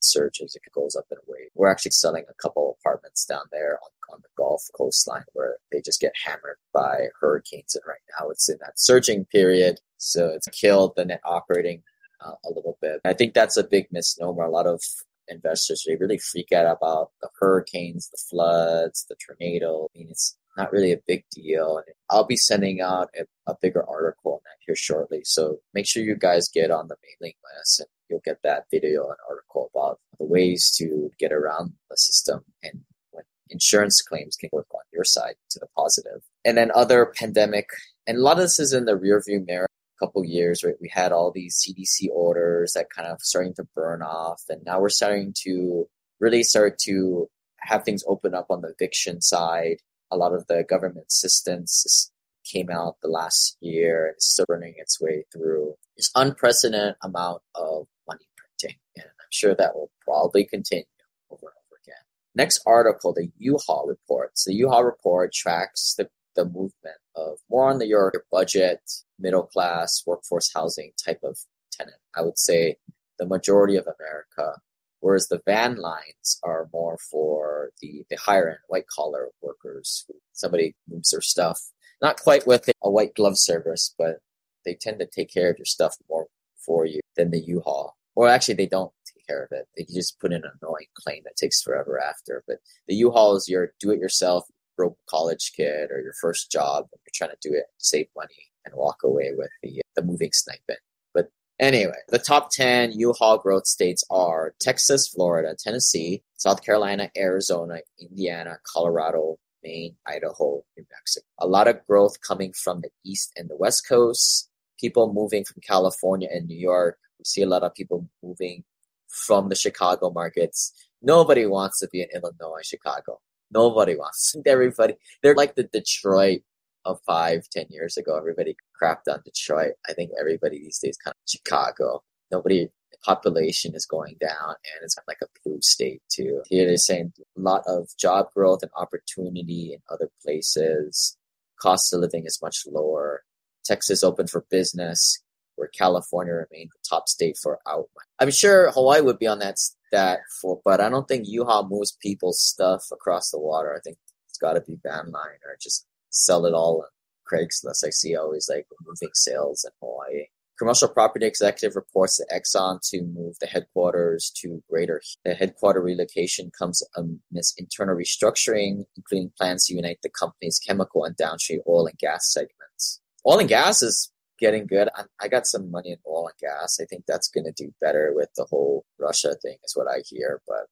surges, 0.00 0.54
it 0.54 0.62
goes 0.72 0.94
up 0.94 1.06
in 1.10 1.16
a 1.16 1.20
wave. 1.26 1.48
We're 1.54 1.70
actually 1.70 1.92
selling 1.92 2.24
a 2.28 2.42
couple 2.42 2.76
apartments 2.78 3.24
down 3.24 3.44
there 3.50 3.78
on, 3.82 4.14
on 4.14 4.20
the 4.22 4.28
Gulf 4.36 4.62
coastline 4.76 5.24
where 5.32 5.56
they 5.72 5.80
just 5.80 6.00
get 6.00 6.12
hammered 6.24 6.58
by 6.72 7.06
hurricanes. 7.20 7.74
And 7.74 7.82
right 7.86 7.98
now 8.18 8.28
it's 8.30 8.48
in 8.48 8.58
that 8.60 8.78
surging 8.78 9.24
period. 9.24 9.80
So 9.96 10.28
it's 10.28 10.48
killed 10.48 10.92
the 10.96 11.04
net 11.04 11.20
operating 11.24 11.82
uh, 12.24 12.32
a 12.44 12.48
little 12.48 12.78
bit. 12.80 13.00
I 13.04 13.12
think 13.12 13.34
that's 13.34 13.56
a 13.56 13.64
big 13.64 13.86
misnomer. 13.90 14.44
A 14.44 14.50
lot 14.50 14.66
of 14.66 14.82
investors, 15.28 15.84
they 15.86 15.96
really 15.96 16.18
freak 16.18 16.52
out 16.52 16.66
about 16.66 17.10
the 17.20 17.28
hurricanes, 17.38 18.08
the 18.08 18.18
floods, 18.28 19.06
the 19.08 19.16
tornado. 19.16 19.88
I 19.94 19.98
mean, 19.98 20.08
it's 20.10 20.36
not 20.56 20.72
really 20.72 20.92
a 20.92 21.00
big 21.06 21.24
deal. 21.30 21.82
I'll 22.10 22.26
be 22.26 22.36
sending 22.36 22.80
out 22.80 23.08
a, 23.18 23.24
a, 23.50 23.56
bigger 23.62 23.88
article 23.88 24.34
on 24.34 24.40
that 24.44 24.56
here 24.66 24.74
shortly. 24.74 25.20
So 25.24 25.58
make 25.74 25.86
sure 25.86 26.02
you 26.02 26.16
guys 26.16 26.48
get 26.48 26.70
on 26.70 26.88
the 26.88 26.96
mailing 27.02 27.34
list 27.56 27.80
and 27.80 27.88
you'll 28.08 28.22
get 28.24 28.42
that 28.42 28.64
video 28.70 29.08
and 29.08 29.16
article 29.28 29.70
about 29.74 30.00
the 30.18 30.26
ways 30.26 30.70
to 30.78 31.10
get 31.18 31.32
around 31.32 31.72
the 31.88 31.96
system 31.96 32.44
and 32.62 32.80
when 33.12 33.24
insurance 33.48 34.02
claims 34.02 34.36
can 34.36 34.50
work 34.52 34.66
on 34.74 34.80
your 34.92 35.04
side 35.04 35.36
to 35.50 35.58
the 35.58 35.68
positive. 35.76 36.22
And 36.44 36.58
then 36.58 36.70
other 36.74 37.06
pandemic, 37.06 37.68
and 38.06 38.18
a 38.18 38.20
lot 38.20 38.38
of 38.38 38.44
this 38.44 38.58
is 38.58 38.72
in 38.72 38.86
the 38.86 38.98
rearview 38.98 39.46
mirror. 39.46 39.68
Couple 40.00 40.24
years, 40.24 40.64
right? 40.64 40.74
We 40.80 40.90
had 40.90 41.12
all 41.12 41.30
these 41.30 41.62
CDC 41.62 42.08
orders 42.10 42.72
that 42.74 42.86
kind 42.88 43.06
of 43.06 43.20
starting 43.20 43.54
to 43.54 43.64
burn 43.76 44.02
off, 44.02 44.42
and 44.48 44.62
now 44.64 44.80
we're 44.80 44.88
starting 44.88 45.34
to 45.42 45.86
really 46.18 46.42
start 46.42 46.78
to 46.86 47.28
have 47.58 47.84
things 47.84 48.02
open 48.06 48.34
up 48.34 48.46
on 48.48 48.62
the 48.62 48.68
eviction 48.68 49.20
side 49.20 49.76
a 50.10 50.16
lot 50.16 50.34
of 50.34 50.46
the 50.46 50.64
government 50.68 51.06
assistance 51.08 52.10
came 52.44 52.70
out 52.70 52.96
the 53.02 53.08
last 53.08 53.56
year 53.60 54.06
and 54.06 54.16
is 54.18 54.26
still 54.26 54.46
running 54.48 54.74
its 54.76 55.00
way 55.00 55.24
through 55.32 55.74
this 55.96 56.10
unprecedented 56.14 56.96
amount 57.02 57.42
of 57.54 57.86
money 58.08 58.26
printing. 58.36 58.78
And 58.96 59.04
I'm 59.04 59.30
sure 59.30 59.54
that 59.54 59.74
will 59.74 59.90
probably 60.00 60.44
continue 60.44 60.84
over 61.30 61.46
and 61.46 61.54
over 61.68 61.80
again. 61.84 62.02
Next 62.34 62.60
article, 62.66 63.12
the 63.12 63.30
U-Haul 63.38 63.86
report. 63.86 64.32
So 64.34 64.50
the 64.50 64.56
U-Haul 64.56 64.84
report 64.84 65.32
tracks 65.32 65.94
the, 65.96 66.08
the 66.34 66.44
movement 66.44 66.96
of 67.28 67.38
more 67.50 67.70
on 67.70 67.78
the 67.78 67.86
your 67.86 68.12
budget, 68.30 68.80
middle 69.18 69.44
class, 69.44 70.02
workforce 70.06 70.50
housing 70.54 70.92
type 71.04 71.20
of 71.22 71.38
tenant. 71.72 71.96
I 72.16 72.22
would 72.22 72.38
say 72.38 72.76
the 73.18 73.26
majority 73.26 73.76
of 73.76 73.86
America 73.86 74.60
whereas 75.00 75.28
the 75.28 75.40
van 75.44 75.76
lines 75.76 76.38
are 76.42 76.68
more 76.72 76.98
for 77.10 77.70
the, 77.80 78.04
the 78.08 78.16
higher 78.16 78.48
end 78.48 78.58
white 78.68 78.86
collar 78.86 79.28
workers. 79.42 80.06
Somebody 80.32 80.74
moves 80.88 81.10
their 81.10 81.20
stuff, 81.20 81.58
not 82.00 82.20
quite 82.20 82.46
with 82.46 82.68
a 82.82 82.90
white 82.90 83.14
glove 83.14 83.36
service, 83.36 83.94
but 83.98 84.18
they 84.64 84.74
tend 84.74 85.00
to 85.00 85.06
take 85.06 85.32
care 85.32 85.50
of 85.50 85.58
your 85.58 85.64
stuff 85.66 85.96
more 86.08 86.26
for 86.64 86.86
you 86.86 87.00
than 87.16 87.30
the 87.30 87.40
U-Haul. 87.40 87.96
Or 88.14 88.28
actually, 88.28 88.54
they 88.54 88.66
don't 88.66 88.92
take 89.06 89.26
care 89.26 89.42
of 89.42 89.48
it. 89.52 89.66
They 89.76 89.84
just 89.84 90.20
put 90.20 90.32
in 90.32 90.44
an 90.44 90.50
annoying 90.60 90.88
claim 90.94 91.22
that 91.24 91.36
takes 91.36 91.62
forever 91.62 91.98
after. 91.98 92.44
But 92.46 92.58
the 92.86 92.94
U-Haul 92.96 93.36
is 93.36 93.48
your 93.48 93.72
do-it-yourself 93.80 94.44
broke 94.80 94.96
college 95.06 95.52
kid 95.54 95.90
or 95.90 96.00
your 96.00 96.14
first 96.22 96.50
job. 96.50 96.86
And 96.92 97.00
you're 97.04 97.12
trying 97.14 97.36
to 97.36 97.48
do 97.48 97.54
it, 97.54 97.66
save 97.76 98.06
money, 98.16 98.50
and 98.64 98.74
walk 98.74 99.00
away 99.04 99.32
with 99.36 99.50
the 99.62 99.80
uh, 99.80 99.90
the 99.94 100.02
moving 100.02 100.32
stipend. 100.32 100.78
But 101.12 101.30
anyway, 101.58 102.00
the 102.08 102.18
top 102.18 102.50
10 102.50 102.92
U-Haul 102.92 103.38
growth 103.38 103.66
states 103.66 104.02
are 104.10 104.54
Texas, 104.58 105.06
Florida, 105.08 105.54
Tennessee, 105.58 106.22
South 106.38 106.64
Carolina, 106.64 107.10
Arizona, 107.14 107.80
Indiana, 107.98 108.58
Colorado, 108.72 109.36
Maine, 109.62 109.96
Idaho, 110.06 110.64
New 110.76 110.86
Mexico. 110.90 111.26
A 111.38 111.46
lot 111.46 111.68
of 111.68 111.86
growth 111.86 112.16
coming 112.26 112.54
from 112.54 112.80
the 112.80 112.90
East 113.04 113.32
and 113.36 113.50
the 113.50 113.56
West 113.56 113.86
Coast. 113.86 114.48
People 114.78 115.12
moving 115.12 115.44
from 115.44 115.60
California 115.60 116.28
and 116.32 116.46
New 116.46 116.56
York. 116.56 116.96
We 117.18 117.24
see 117.26 117.42
a 117.42 117.46
lot 117.46 117.64
of 117.64 117.74
people 117.74 118.08
moving 118.22 118.64
from 119.08 119.50
the 119.50 119.56
Chicago 119.56 120.10
markets. 120.10 120.72
Nobody 121.02 121.44
wants 121.44 121.80
to 121.80 121.88
be 121.92 122.00
in 122.00 122.08
Illinois, 122.14 122.62
Chicago. 122.62 123.20
Nobody 123.52 123.96
wants. 123.96 124.36
Everybody, 124.46 124.94
they're 125.22 125.34
like 125.34 125.54
the 125.54 125.64
Detroit 125.64 126.42
of 126.84 127.00
five, 127.06 127.48
ten 127.50 127.66
years 127.70 127.96
ago. 127.96 128.16
Everybody 128.16 128.56
crapped 128.80 129.08
on 129.10 129.20
Detroit. 129.24 129.72
I 129.88 129.92
think 129.92 130.10
everybody 130.18 130.58
these 130.58 130.78
days 130.78 130.96
kind 130.96 131.14
of 131.14 131.30
Chicago. 131.30 132.02
Nobody 132.30 132.68
population 133.04 133.74
is 133.74 133.86
going 133.86 134.16
down 134.20 134.48
and 134.48 134.82
it's 134.82 134.96
like 135.08 135.18
a 135.22 135.26
blue 135.44 135.60
state 135.62 136.02
too. 136.10 136.42
Here 136.46 136.66
they're 136.66 136.76
saying 136.76 137.12
a 137.18 137.40
lot 137.40 137.62
of 137.66 137.88
job 137.98 138.26
growth 138.34 138.62
and 138.62 138.70
opportunity 138.76 139.72
in 139.72 139.80
other 139.90 140.08
places. 140.22 141.16
Cost 141.60 141.92
of 141.92 142.00
living 142.00 142.24
is 142.26 142.40
much 142.42 142.64
lower. 142.66 143.22
Texas 143.64 144.02
open 144.02 144.26
for 144.26 144.44
business, 144.50 145.22
where 145.56 145.68
California 145.68 146.32
remained 146.32 146.70
the 146.72 146.88
top 146.88 147.08
state 147.08 147.36
for 147.40 147.58
out. 147.68 147.86
I'm 148.18 148.30
sure 148.30 148.70
Hawaii 148.70 149.02
would 149.02 149.18
be 149.18 149.26
on 149.26 149.38
that 149.40 149.58
that 149.92 150.20
for, 150.40 150.60
but 150.64 150.80
I 150.80 150.88
don't 150.88 151.06
think 151.08 151.26
U-Haul 151.26 151.68
moves 151.68 151.96
people's 152.00 152.40
stuff 152.40 152.84
across 152.92 153.30
the 153.30 153.38
water. 153.38 153.74
I 153.74 153.80
think 153.80 153.98
it's 154.28 154.38
got 154.38 154.54
to 154.54 154.60
be 154.60 154.78
van 154.82 155.10
line 155.10 155.40
or 155.44 155.56
just 155.60 155.86
sell 156.10 156.46
it 156.46 156.54
all 156.54 156.82
on 156.82 156.88
Craigslist. 157.30 157.84
I 157.86 157.90
see 157.90 158.16
always 158.16 158.48
like 158.48 158.66
moving 158.84 159.10
sales 159.14 159.64
in 159.64 159.70
Hawaii. 159.80 160.26
Commercial 160.58 160.88
Property 160.88 161.24
Executive 161.24 161.74
reports 161.74 162.18
that 162.18 162.28
Exxon 162.30 162.80
to 162.90 163.00
move 163.02 163.36
the 163.40 163.46
headquarters 163.46 164.30
to 164.36 164.62
greater. 164.68 165.00
The 165.24 165.32
headquarter 165.32 165.80
relocation 165.80 166.50
comes 166.50 166.82
amidst 166.94 167.58
internal 167.58 167.96
restructuring, 167.96 168.84
including 168.94 169.32
plans 169.38 169.64
to 169.66 169.74
unite 169.74 170.00
the 170.02 170.10
company's 170.10 170.58
chemical 170.58 171.04
and 171.04 171.16
downstream 171.16 171.60
oil 171.66 171.86
and 171.86 171.96
gas 171.96 172.30
segments. 172.30 173.00
Oil 173.26 173.38
and 173.38 173.48
gas 173.48 173.80
is 173.80 174.12
getting 174.40 174.66
good. 174.66 174.88
I, 174.94 175.04
I 175.20 175.28
got 175.28 175.46
some 175.46 175.70
money 175.70 175.90
in 175.90 175.98
oil 176.06 176.28
and 176.28 176.38
gas. 176.40 176.78
I 176.80 176.84
think 176.86 177.04
that's 177.06 177.28
going 177.28 177.44
to 177.44 177.52
do 177.52 177.72
better 177.80 178.12
with 178.14 178.30
the 178.36 178.44
whole 178.44 178.84
Russia 178.98 179.34
thing, 179.42 179.56
is 179.64 179.76
what 179.76 179.86
I 179.88 180.02
hear. 180.06 180.40
But 180.46 180.66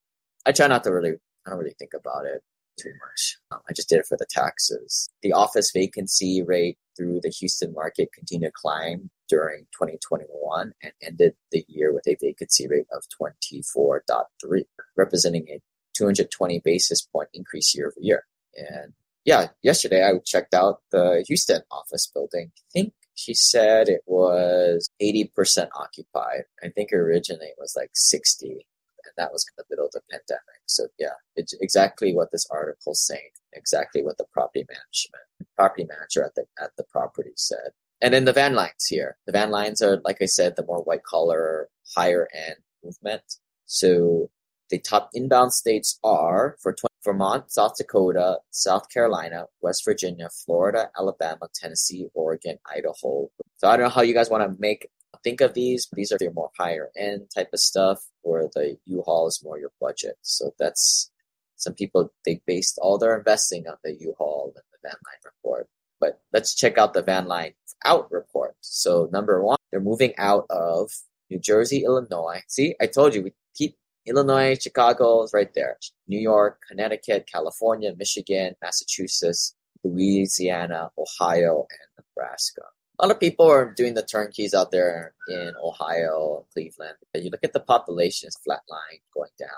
I 0.47 0.53
try 0.53 0.67
not 0.67 0.85
to 0.85 0.93
really, 0.93 1.15
I 1.47 1.51
don't 1.51 1.59
really 1.59 1.77
think 1.79 1.93
about 1.95 2.27
it 2.27 2.43
too 2.79 2.93
much. 3.07 3.39
Um, 3.51 3.61
I 3.69 3.73
just 3.73 3.89
did 3.89 3.99
it 3.99 4.07
for 4.07 4.17
the 4.17 4.27
taxes. 4.31 5.11
The 5.23 5.33
office 5.33 5.71
vacancy 5.73 6.43
rate 6.43 6.79
through 6.97 7.21
the 7.23 7.31
Houston 7.31 7.73
market 7.73 8.11
continued 8.15 8.49
to 8.49 8.53
climb 8.55 9.11
during 9.29 9.67
2021 9.73 10.73
and 10.83 10.93
ended 11.03 11.35
the 11.53 11.65
year 11.69 11.93
with 11.93 12.07
a 12.09 12.17
vacancy 12.21 12.67
rate 12.69 12.87
of 12.93 13.03
24.3, 13.21 14.63
representing 14.97 15.47
a 15.49 15.61
220 15.97 16.61
basis 16.65 17.03
point 17.03 17.29
increase 17.35 17.75
year 17.75 17.87
over 17.89 18.01
year. 18.01 18.25
And 18.57 18.93
yeah, 19.25 19.49
yesterday 19.63 20.05
I 20.05 20.13
checked 20.25 20.55
out 20.55 20.79
the 20.91 21.25
Houston 21.27 21.63
office 21.71 22.11
building. 22.13 22.51
I 22.57 22.67
think 22.73 22.93
she 23.19 23.35
said 23.35 23.89
it 23.89 24.03
was 24.07 24.89
80% 25.03 25.69
occupied. 25.75 26.45
I 26.63 26.69
think 26.69 26.93
originally 26.93 27.47
it 27.47 27.57
was 27.59 27.75
like 27.77 27.91
60, 27.95 28.47
and 28.49 29.13
that 29.17 29.33
was 29.33 29.45
in 29.49 29.55
the 29.59 29.65
middle 29.69 29.87
of 29.87 29.93
the 29.93 30.03
pandemic. 30.11 30.63
So 30.67 30.87
yeah, 30.99 31.19
it's 31.37 31.55
exactly 31.61 32.15
what 32.15 32.31
this 32.33 32.47
article 32.51 32.93
is 32.93 33.05
saying, 33.05 33.31
exactly 33.53 34.03
what 34.03 34.19
the 34.19 34.27
property 34.33 34.65
management 34.69 35.25
property 35.59 35.85
manager 35.85 36.25
at 36.25 36.35
the 36.37 36.45
at 36.63 36.71
the 36.79 36.85
property 36.85 37.33
said. 37.37 37.73
And 38.01 38.15
then 38.15 38.25
the 38.25 38.33
van 38.33 38.55
lines 38.55 38.87
here. 38.89 39.17
The 39.27 39.33
van 39.33 39.51
lines 39.51 39.83
are, 39.83 40.01
like 40.05 40.19
I 40.23 40.27
said, 40.27 40.55
the 40.55 40.65
more 40.65 40.83
white 40.83 41.03
collar, 41.03 41.69
higher 41.97 42.29
end 42.33 42.57
movement. 42.85 43.23
So 43.67 44.31
the 44.71 44.79
top 44.79 45.11
inbound 45.13 45.53
states 45.53 45.99
are 46.05 46.57
for 46.63 46.73
20, 46.73 46.89
Vermont, 47.09 47.51
South 47.51 47.75
Dakota, 47.79 48.39
South 48.51 48.91
Carolina, 48.91 49.47
West 49.63 49.83
Virginia, 49.83 50.29
Florida, 50.45 50.91
Alabama, 50.99 51.49
Tennessee, 51.55 52.07
Oregon, 52.13 52.59
Idaho. 52.67 53.31
So 53.57 53.69
I 53.69 53.77
don't 53.77 53.85
know 53.85 53.91
how 53.91 54.03
you 54.03 54.13
guys 54.13 54.29
want 54.29 54.45
to 54.45 54.61
make 54.61 54.89
think 55.25 55.41
of 55.41 55.55
these. 55.55 55.89
These 55.95 56.13
are 56.13 56.19
your 56.21 56.33
more 56.33 56.51
higher 56.59 56.91
end 56.97 57.29
type 57.35 57.49
of 57.55 57.61
stuff, 57.61 58.05
where 58.23 58.49
the 58.55 58.77
U-Haul 58.85 59.27
is 59.27 59.41
more 59.43 59.59
your 59.59 59.73
budget. 59.81 60.17
So 60.21 60.53
that's 60.59 61.11
some 61.57 61.75
people 61.75 62.13
they 62.27 62.41
based 62.47 62.79
all 62.83 62.99
their 62.99 63.17
investing 63.17 63.67
on 63.67 63.77
the 63.83 63.97
U-Haul 63.99 64.53
and 64.55 64.65
the 64.71 64.89
van 64.89 64.97
line 65.07 65.23
report. 65.25 65.69
But 65.99 66.21
let's 66.33 66.55
check 66.55 66.77
out 66.77 66.93
the 66.93 67.03
van 67.03 67.27
line 67.27 67.55
out 67.85 68.13
report. 68.13 68.55
So 68.61 69.09
number 69.13 69.43
one, 69.43 69.59
they're 69.71 69.81
moving 69.81 70.13
out 70.19 70.45
of 70.51 70.91
New 71.31 71.39
Jersey, 71.39 71.85
Illinois. 71.85 72.43
See, 72.49 72.75
I 72.81 72.87
told 72.87 73.15
you 73.15 73.23
we 73.23 73.33
keep 73.57 73.77
Illinois, 74.09 74.59
Chicago 74.61 75.23
is 75.23 75.33
right 75.33 75.53
there. 75.55 75.79
New 76.07 76.19
York, 76.21 76.61
Connecticut, 76.69 77.29
California, 77.33 77.95
Michigan, 77.97 78.55
Massachusetts, 78.63 79.55
Louisiana, 79.85 80.91
Ohio, 80.99 81.67
and 81.71 82.05
Nebraska. 82.05 82.63
A 82.99 83.07
lot 83.07 83.15
of 83.15 83.21
people 83.21 83.47
are 83.47 83.73
doing 83.73 83.95
the 83.95 84.03
turnkeys 84.03 84.55
out 84.55 84.73
there 84.73 85.15
in 85.29 85.53
Ohio, 85.63 86.47
Cleveland. 86.53 86.97
You 87.15 87.31
look 87.31 87.45
at 87.45 87.53
the 87.53 87.61
population, 87.61 88.27
it's 88.27 88.39
flatline 88.39 89.01
going 89.15 89.31
down. 89.39 89.49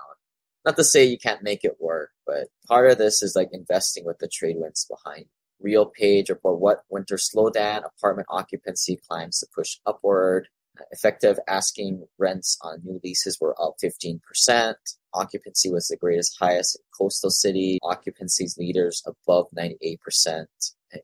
Not 0.66 0.76
to 0.76 0.84
say 0.84 1.04
you 1.04 1.18
can't 1.18 1.42
make 1.42 1.64
it 1.64 1.80
work, 1.80 2.10
but 2.26 2.48
part 2.68 2.90
of 2.90 2.98
this 2.98 3.22
is 3.22 3.34
like 3.34 3.48
investing 3.52 4.04
with 4.04 4.18
the 4.18 4.28
trade 4.28 4.56
winds 4.58 4.86
behind 4.86 5.26
RealPage 5.64 6.28
report 6.28 6.60
what 6.60 6.82
winter 6.88 7.16
slowdown, 7.16 7.84
apartment 7.84 8.28
occupancy 8.30 8.98
climbs 9.08 9.40
to 9.40 9.46
push 9.54 9.78
upward. 9.86 10.48
Effective 10.90 11.38
asking 11.48 12.06
rents 12.18 12.58
on 12.62 12.80
new 12.84 13.00
leases 13.02 13.38
were 13.40 13.54
up 13.60 13.76
15%. 13.82 14.74
Occupancy 15.14 15.70
was 15.70 15.88
the 15.88 15.96
greatest 15.96 16.36
highest 16.38 16.76
in 16.76 16.82
coastal 16.96 17.30
city. 17.30 17.78
Occupancies 17.82 18.56
leaders 18.58 19.02
above 19.06 19.46
98% 19.56 20.46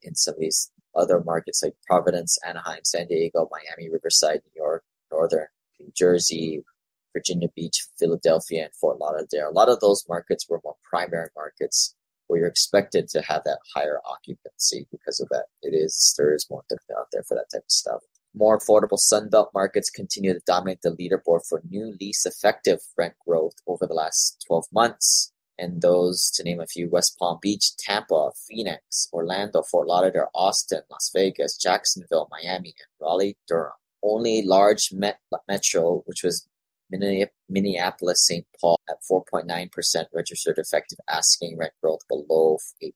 in 0.03 0.15
some 0.15 0.35
of 0.35 0.41
these 0.41 0.71
other 0.95 1.23
markets 1.23 1.62
like 1.62 1.75
Providence, 1.87 2.39
Anaheim, 2.47 2.81
San 2.85 3.07
Diego, 3.07 3.49
Miami, 3.51 3.91
Riverside, 3.91 4.41
New 4.47 4.62
York, 4.62 4.85
Northern 5.11 5.47
New 5.79 5.93
Jersey, 5.95 6.65
Virginia 7.12 7.49
Beach, 7.55 7.87
Philadelphia, 7.99 8.65
and 8.65 8.75
Fort 8.75 8.99
Lauderdale. 8.99 9.51
A 9.51 9.53
lot 9.53 9.69
of 9.69 9.81
those 9.81 10.05
markets 10.09 10.47
were 10.49 10.61
more 10.65 10.77
primary 10.89 11.29
markets 11.35 11.95
where 12.27 12.41
you're 12.41 12.49
expected 12.49 13.09
to 13.09 13.23
have 13.23 13.43
that 13.45 13.59
higher 13.75 14.01
occupancy 14.05 14.87
because 14.91 15.21
of 15.21 15.29
that. 15.31 15.45
It 15.62 15.75
is 15.75 16.15
there 16.19 16.35
is 16.35 16.47
more 16.51 16.65
demand 16.69 16.99
out 16.99 17.09
there 17.12 17.23
for 17.23 17.35
that 17.35 17.47
type 17.53 17.65
of 17.65 17.71
stuff. 17.71 18.03
More 18.38 18.59
affordable 18.59 18.99
Sunbelt 18.99 19.49
markets 19.55 19.88
continue 19.88 20.35
to 20.35 20.40
dominate 20.46 20.83
the 20.83 20.90
leaderboard 20.90 21.40
for 21.49 21.62
new 21.70 21.96
lease 21.99 22.27
effective 22.27 22.81
rent 22.96 23.14
growth 23.27 23.55
over 23.66 23.87
the 23.87 23.94
last 23.94 24.44
12 24.46 24.66
months. 24.72 25.33
And 25.59 25.81
those, 25.81 26.31
to 26.33 26.42
name 26.42 26.61
a 26.61 26.66
few, 26.66 26.90
West 26.90 27.16
Palm 27.18 27.38
Beach, 27.40 27.75
Tampa, 27.79 28.31
Phoenix, 28.46 29.09
Orlando, 29.11 29.62
Fort 29.62 29.88
Lauderdale, 29.88 30.29
Austin, 30.35 30.83
Las 30.90 31.11
Vegas, 31.14 31.57
Jacksonville, 31.57 32.29
Miami, 32.31 32.75
and 32.79 33.01
Raleigh, 33.01 33.38
Durham. 33.49 33.72
Only 34.03 34.42
large 34.42 34.92
met- 34.92 35.20
metro, 35.49 36.03
which 36.05 36.22
was 36.22 36.46
Minneapolis, 36.90 38.27
St. 38.27 38.46
Paul 38.61 38.79
at 38.90 38.99
4.9% 39.11 40.05
registered 40.12 40.59
effective 40.59 40.99
asking 41.09 41.57
rent 41.57 41.72
growth 41.83 42.07
below 42.07 42.59
8%. 42.83 42.92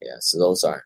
Yeah, 0.00 0.16
so 0.20 0.38
those 0.38 0.64
aren't 0.64 0.84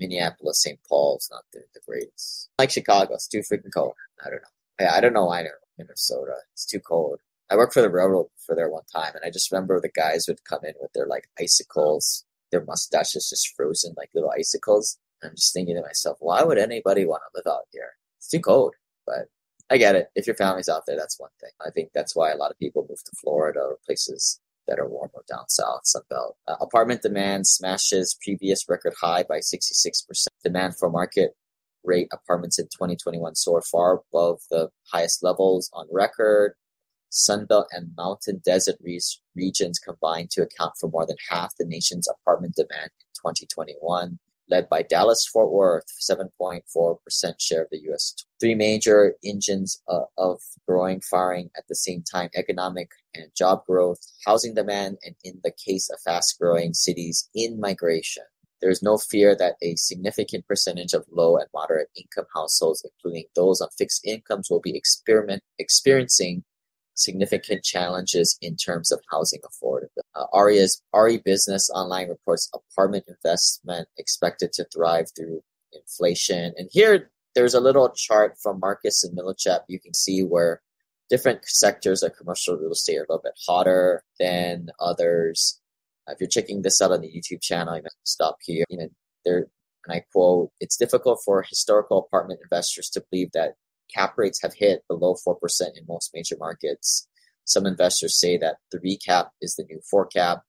Minneapolis, 0.00 0.62
St. 0.62 0.78
Paul's 0.88 1.28
not 1.30 1.44
the, 1.52 1.60
the 1.74 1.80
greatest. 1.86 2.48
Like 2.58 2.70
Chicago, 2.70 3.14
it's 3.14 3.28
too 3.28 3.40
freaking 3.40 3.72
cold. 3.72 3.92
I 4.24 4.30
don't 4.30 4.42
know. 4.42 4.48
Yeah, 4.80 4.94
I 4.94 5.00
don't 5.00 5.12
know 5.12 5.26
why 5.26 5.40
I 5.40 5.42
know 5.42 5.50
Minnesota. 5.78 6.34
It's 6.54 6.64
too 6.64 6.80
cold. 6.80 7.20
I 7.50 7.56
worked 7.56 7.74
for 7.74 7.82
the 7.82 7.90
railroad 7.90 8.28
for 8.44 8.54
there 8.54 8.70
one 8.70 8.84
time, 8.92 9.14
and 9.14 9.24
I 9.24 9.30
just 9.30 9.52
remember 9.52 9.80
the 9.80 9.90
guys 9.90 10.24
would 10.26 10.44
come 10.44 10.64
in 10.64 10.74
with 10.80 10.92
their 10.94 11.06
like 11.06 11.28
icicles, 11.38 12.24
their 12.50 12.64
mustaches 12.64 13.28
just 13.28 13.54
frozen 13.56 13.94
like 13.96 14.10
little 14.14 14.30
icicles. 14.30 14.98
I'm 15.22 15.34
just 15.34 15.52
thinking 15.52 15.76
to 15.76 15.82
myself, 15.82 16.16
why 16.20 16.42
would 16.42 16.58
anybody 16.58 17.04
want 17.04 17.22
to 17.22 17.38
live 17.38 17.52
out 17.52 17.66
here? 17.72 17.90
It's 18.18 18.28
too 18.28 18.40
cold. 18.40 18.74
But 19.06 19.26
I 19.68 19.76
get 19.76 19.96
it. 19.96 20.08
If 20.14 20.26
your 20.26 20.36
family's 20.36 20.68
out 20.68 20.84
there, 20.86 20.96
that's 20.96 21.20
one 21.20 21.30
thing. 21.40 21.50
I 21.64 21.70
think 21.70 21.90
that's 21.94 22.16
why 22.16 22.30
a 22.30 22.36
lot 22.36 22.50
of 22.50 22.58
people 22.58 22.86
move 22.88 23.02
to 23.04 23.16
Florida 23.20 23.60
or 23.60 23.78
places 23.84 24.40
that 24.66 24.78
are 24.78 24.88
warmer 24.88 25.24
down 25.28 25.48
south, 25.48 25.82
Sunbelt. 25.84 26.34
Uh, 26.46 26.56
apartment 26.60 27.02
demand 27.02 27.46
smashes 27.46 28.16
previous 28.22 28.68
record 28.68 28.94
high 29.00 29.22
by 29.22 29.38
66%. 29.38 30.26
Demand 30.44 30.76
for 30.78 30.90
market 30.90 31.32
rate 31.84 32.08
apartments 32.12 32.58
in 32.58 32.66
2021 32.66 33.34
soared 33.34 33.64
far 33.64 34.02
above 34.12 34.40
the 34.50 34.68
highest 34.92 35.22
levels 35.22 35.70
on 35.72 35.86
record. 35.90 36.54
Sunbelt 37.10 37.66
and 37.72 37.90
mountain 37.96 38.40
desert 38.44 38.76
re- 38.80 39.00
regions 39.34 39.78
combined 39.78 40.30
to 40.30 40.42
account 40.42 40.74
for 40.78 40.88
more 40.88 41.06
than 41.06 41.16
half 41.28 41.54
the 41.58 41.64
nation's 41.64 42.06
apartment 42.06 42.54
demand 42.54 42.90
in 43.00 43.06
2021 43.14 44.18
led 44.50 44.68
by 44.68 44.82
Dallas 44.82 45.26
Fort 45.26 45.50
Worth, 45.50 45.86
7.4% 46.00 46.60
share 47.38 47.62
of 47.62 47.68
the 47.70 47.80
U.S. 47.84 48.14
Three 48.40 48.54
major 48.54 49.14
engines 49.24 49.80
uh, 49.88 50.02
of 50.18 50.40
growing 50.66 51.00
firing 51.00 51.50
at 51.56 51.64
the 51.68 51.74
same 51.74 52.02
time 52.02 52.30
economic 52.34 52.90
and 53.14 53.26
job 53.36 53.64
growth, 53.66 54.00
housing 54.26 54.54
demand, 54.54 54.98
and 55.04 55.14
in 55.24 55.40
the 55.44 55.52
case 55.52 55.88
of 55.90 56.00
fast 56.00 56.38
growing 56.40 56.74
cities, 56.74 57.28
in 57.34 57.60
migration. 57.60 58.24
There 58.60 58.70
is 58.70 58.82
no 58.82 58.98
fear 58.98 59.34
that 59.36 59.56
a 59.62 59.76
significant 59.76 60.46
percentage 60.46 60.92
of 60.92 61.06
low 61.10 61.36
and 61.38 61.46
moderate 61.54 61.88
income 61.96 62.26
households, 62.34 62.84
including 62.84 63.24
those 63.34 63.60
on 63.60 63.68
fixed 63.78 64.04
incomes, 64.04 64.50
will 64.50 64.60
be 64.60 64.76
experiment, 64.76 65.42
experiencing 65.58 66.44
significant 67.00 67.64
challenges 67.64 68.38
in 68.40 68.56
terms 68.56 68.90
of 68.90 69.00
housing 69.10 69.40
affordability. 69.40 70.02
Uh, 70.14 70.26
RE's 70.38 70.82
RE 70.94 71.18
Business 71.18 71.70
Online 71.74 72.08
reports 72.08 72.50
apartment 72.54 73.04
investment 73.08 73.88
expected 73.96 74.52
to 74.54 74.66
thrive 74.72 75.06
through 75.16 75.42
inflation. 75.72 76.52
And 76.56 76.68
here 76.70 77.10
there's 77.34 77.54
a 77.54 77.60
little 77.60 77.90
chart 77.90 78.36
from 78.42 78.60
Marcus 78.60 79.04
and 79.04 79.16
Millichap. 79.16 79.60
You 79.68 79.80
can 79.80 79.94
see 79.94 80.22
where 80.22 80.60
different 81.08 81.44
sectors 81.44 82.02
of 82.02 82.16
commercial 82.16 82.56
real 82.56 82.72
estate 82.72 82.96
are 82.96 83.04
a 83.04 83.12
little 83.12 83.22
bit 83.22 83.34
hotter 83.46 84.04
than 84.18 84.70
others. 84.78 85.60
Uh, 86.08 86.12
if 86.12 86.20
you're 86.20 86.28
checking 86.28 86.62
this 86.62 86.80
out 86.80 86.92
on 86.92 87.00
the 87.00 87.08
YouTube 87.08 87.42
channel, 87.42 87.76
you 87.76 87.82
might 87.82 87.92
stop 88.04 88.38
here. 88.42 88.64
You 88.68 88.78
know, 88.78 88.88
there, 89.24 89.46
and 89.86 89.96
I 89.96 90.04
quote, 90.12 90.50
it's 90.60 90.76
difficult 90.76 91.20
for 91.24 91.42
historical 91.42 91.98
apartment 91.98 92.40
investors 92.42 92.88
to 92.90 93.04
believe 93.10 93.32
that 93.32 93.54
cap 93.94 94.14
rates 94.16 94.40
have 94.42 94.54
hit 94.54 94.84
below 94.88 95.14
4% 95.26 95.36
in 95.76 95.84
most 95.88 96.10
major 96.14 96.36
markets. 96.38 97.08
Some 97.44 97.66
investors 97.66 98.18
say 98.18 98.36
that 98.38 98.56
the 98.70 98.78
recap 98.78 99.30
is 99.40 99.54
the 99.56 99.64
new 99.64 99.80
four 99.90 100.06
cap, 100.06 100.42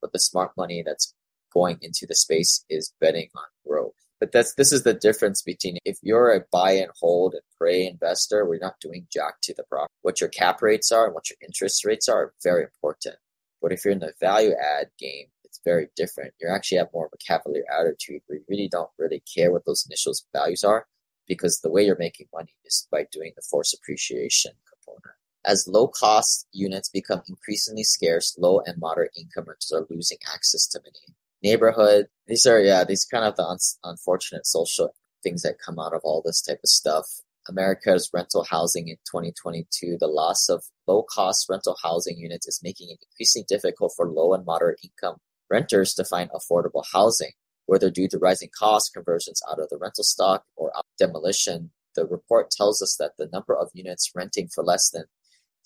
but 0.00 0.12
the 0.12 0.18
smart 0.18 0.52
money 0.56 0.82
that's 0.84 1.14
going 1.52 1.78
into 1.80 2.06
the 2.06 2.14
space 2.14 2.64
is 2.68 2.92
betting 3.00 3.28
on 3.36 3.44
growth. 3.66 3.92
But 4.20 4.32
that's 4.32 4.54
this 4.54 4.72
is 4.72 4.82
the 4.82 4.94
difference 4.94 5.42
between 5.42 5.78
if 5.84 5.98
you're 6.02 6.32
a 6.32 6.44
buy 6.50 6.72
and 6.72 6.90
hold 7.00 7.34
and 7.34 7.42
pray 7.56 7.86
investor, 7.86 8.44
we're 8.44 8.58
not 8.58 8.80
doing 8.80 9.06
jack 9.12 9.34
to 9.42 9.54
the 9.54 9.62
property. 9.64 9.92
What 10.02 10.20
your 10.20 10.30
cap 10.30 10.60
rates 10.60 10.90
are 10.90 11.06
and 11.06 11.14
what 11.14 11.30
your 11.30 11.36
interest 11.40 11.84
rates 11.84 12.08
are, 12.08 12.24
are 12.24 12.34
very 12.42 12.64
important. 12.64 13.16
But 13.62 13.72
if 13.72 13.84
you're 13.84 13.92
in 13.92 14.00
the 14.00 14.12
value 14.20 14.52
add 14.52 14.88
game, 14.98 15.26
it's 15.44 15.60
very 15.64 15.88
different. 15.96 16.34
You 16.40 16.48
actually 16.48 16.78
have 16.78 16.88
more 16.92 17.06
of 17.06 17.12
a 17.14 17.24
cavalier 17.24 17.64
attitude 17.72 18.22
where 18.26 18.38
you 18.38 18.44
really 18.48 18.68
don't 18.68 18.90
really 18.98 19.22
care 19.32 19.52
what 19.52 19.64
those 19.64 19.86
initial 19.88 20.12
values 20.34 20.64
are 20.64 20.86
because 21.28 21.60
the 21.60 21.70
way 21.70 21.84
you're 21.84 21.98
making 21.98 22.28
money 22.32 22.54
is 22.64 22.88
by 22.90 23.06
doing 23.12 23.32
the 23.36 23.42
force 23.42 23.74
appreciation 23.74 24.52
component. 24.68 25.14
As 25.44 25.68
low 25.68 25.88
cost 25.88 26.46
units 26.52 26.88
become 26.88 27.22
increasingly 27.28 27.84
scarce, 27.84 28.36
low 28.38 28.60
and 28.66 28.78
moderate 28.78 29.12
income 29.16 29.44
renters 29.46 29.72
are 29.72 29.86
losing 29.88 30.18
access 30.34 30.66
to 30.68 30.80
many 30.82 31.16
neighborhood. 31.42 32.06
These 32.26 32.46
are, 32.46 32.60
yeah, 32.60 32.84
these 32.84 33.04
kind 33.04 33.24
of 33.24 33.36
the 33.36 33.44
un- 33.44 33.58
unfortunate 33.84 34.46
social 34.46 34.94
things 35.22 35.42
that 35.42 35.58
come 35.64 35.78
out 35.78 35.94
of 35.94 36.00
all 36.04 36.22
this 36.24 36.42
type 36.42 36.60
of 36.62 36.68
stuff. 36.68 37.06
America's 37.48 38.10
rental 38.12 38.44
housing 38.44 38.88
in 38.88 38.96
2022, 39.10 39.96
the 39.98 40.06
loss 40.06 40.48
of 40.48 40.64
low 40.86 41.02
cost 41.02 41.46
rental 41.48 41.76
housing 41.82 42.18
units 42.18 42.46
is 42.46 42.60
making 42.62 42.90
it 42.90 42.98
increasingly 43.10 43.46
difficult 43.48 43.92
for 43.96 44.10
low 44.10 44.34
and 44.34 44.44
moderate 44.44 44.78
income 44.84 45.16
renters 45.50 45.94
to 45.94 46.04
find 46.04 46.30
affordable 46.30 46.84
housing, 46.92 47.32
whether 47.68 47.90
due 47.90 48.08
to 48.08 48.18
rising 48.18 48.48
costs, 48.58 48.88
conversions 48.88 49.42
out 49.50 49.60
of 49.60 49.68
the 49.68 49.76
rental 49.76 50.02
stock, 50.02 50.44
or 50.56 50.72
demolition. 50.98 51.70
The 51.94 52.06
report 52.06 52.50
tells 52.50 52.80
us 52.80 52.96
that 52.96 53.12
the 53.18 53.28
number 53.30 53.54
of 53.54 53.68
units 53.74 54.10
renting 54.14 54.48
for 54.48 54.64
less 54.64 54.88
than 54.90 55.04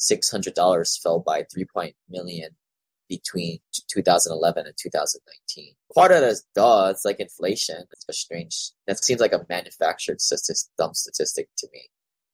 $600 0.01 1.01
fell 1.01 1.21
by 1.21 1.45
3 1.45 1.65
million 2.11 2.57
between 3.09 3.61
2011 3.89 4.67
and 4.67 4.75
2019. 4.77 5.75
Part 5.95 6.11
of 6.11 6.21
that 6.21 6.29
is 6.29 6.45
duh, 6.57 6.89
it's 6.91 7.05
like 7.05 7.21
inflation. 7.21 7.85
It's 7.93 8.05
a 8.09 8.13
strange, 8.13 8.73
that 8.89 9.03
seems 9.05 9.21
like 9.21 9.33
a 9.33 9.47
manufactured 9.49 10.21
statistic, 10.21 10.73
dumb 10.77 10.95
statistic 10.95 11.51
to 11.59 11.69
me. 11.73 11.83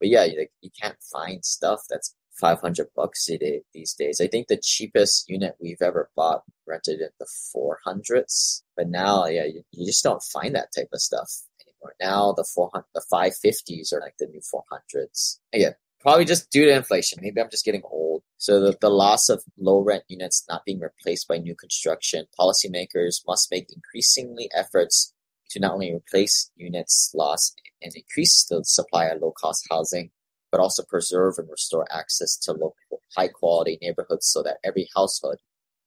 But 0.00 0.08
yeah, 0.08 0.24
you, 0.24 0.38
like, 0.38 0.52
you 0.62 0.70
can't 0.80 0.96
find 1.12 1.44
stuff 1.44 1.80
that's 1.90 2.14
500 2.40 2.88
bucks 2.94 3.28
a 3.28 3.38
day 3.38 3.62
these 3.72 3.94
days. 3.94 4.20
I 4.20 4.26
think 4.26 4.48
the 4.48 4.60
cheapest 4.62 5.28
unit 5.28 5.56
we've 5.60 5.82
ever 5.82 6.10
bought 6.16 6.42
rented 6.66 7.00
in 7.00 7.08
the 7.18 7.26
400s. 7.54 8.62
But 8.76 8.88
now, 8.88 9.26
yeah, 9.26 9.44
you, 9.44 9.62
you 9.72 9.86
just 9.86 10.04
don't 10.04 10.22
find 10.22 10.54
that 10.54 10.68
type 10.74 10.88
of 10.92 11.00
stuff 11.00 11.30
anymore. 11.60 11.94
Now 12.00 12.32
the 12.32 12.44
400, 12.44 12.84
the 12.94 13.04
550s 13.12 13.92
are 13.92 14.00
like 14.00 14.14
the 14.18 14.26
new 14.26 14.40
400s. 14.40 15.38
Again, 15.52 15.74
probably 16.00 16.24
just 16.24 16.50
due 16.50 16.64
to 16.64 16.76
inflation. 16.76 17.18
Maybe 17.20 17.40
I'm 17.40 17.50
just 17.50 17.64
getting 17.64 17.82
old. 17.84 18.22
So 18.36 18.60
the, 18.60 18.76
the 18.80 18.90
loss 18.90 19.28
of 19.28 19.42
low 19.58 19.80
rent 19.80 20.04
units 20.08 20.44
not 20.48 20.64
being 20.64 20.80
replaced 20.80 21.28
by 21.28 21.38
new 21.38 21.54
construction, 21.54 22.26
policymakers 22.38 23.22
must 23.26 23.50
make 23.50 23.72
increasingly 23.72 24.48
efforts 24.54 25.12
to 25.50 25.60
not 25.60 25.72
only 25.72 25.92
replace 25.94 26.50
units 26.56 27.10
lost 27.14 27.60
and 27.82 27.92
increase 27.94 28.44
the 28.48 28.62
supply 28.64 29.06
of 29.06 29.20
low 29.22 29.32
cost 29.32 29.66
housing, 29.70 30.10
but 30.50 30.60
also 30.60 30.82
preserve 30.82 31.34
and 31.38 31.48
restore 31.50 31.86
access 31.92 32.36
to 32.36 32.52
local, 32.52 33.02
high 33.16 33.28
quality 33.28 33.78
neighborhoods 33.82 34.26
so 34.26 34.42
that 34.42 34.58
every 34.64 34.88
household 34.94 35.38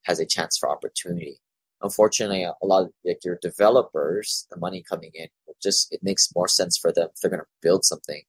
has 0.04 0.19
a 0.19 0.26
chance 0.26 0.58
for 0.58 0.69
opportunity. 0.69 1.39
Unfortunately, 1.82 2.43
a 2.43 2.56
lot 2.63 2.84
of 2.84 2.91
like 3.04 3.24
your 3.24 3.39
developers, 3.41 4.45
the 4.52 4.58
money 4.58 4.84
coming 4.88 5.12
in, 5.13 5.28
just 5.62 5.93
it 5.93 6.02
makes 6.04 6.30
more 6.36 6.47
sense 6.47 6.78
for 6.78 6.91
them 6.91 7.10
if 7.13 7.21
they're 7.21 7.32
going 7.32 7.41
to 7.41 7.47
build 7.62 7.86
something 7.86 8.24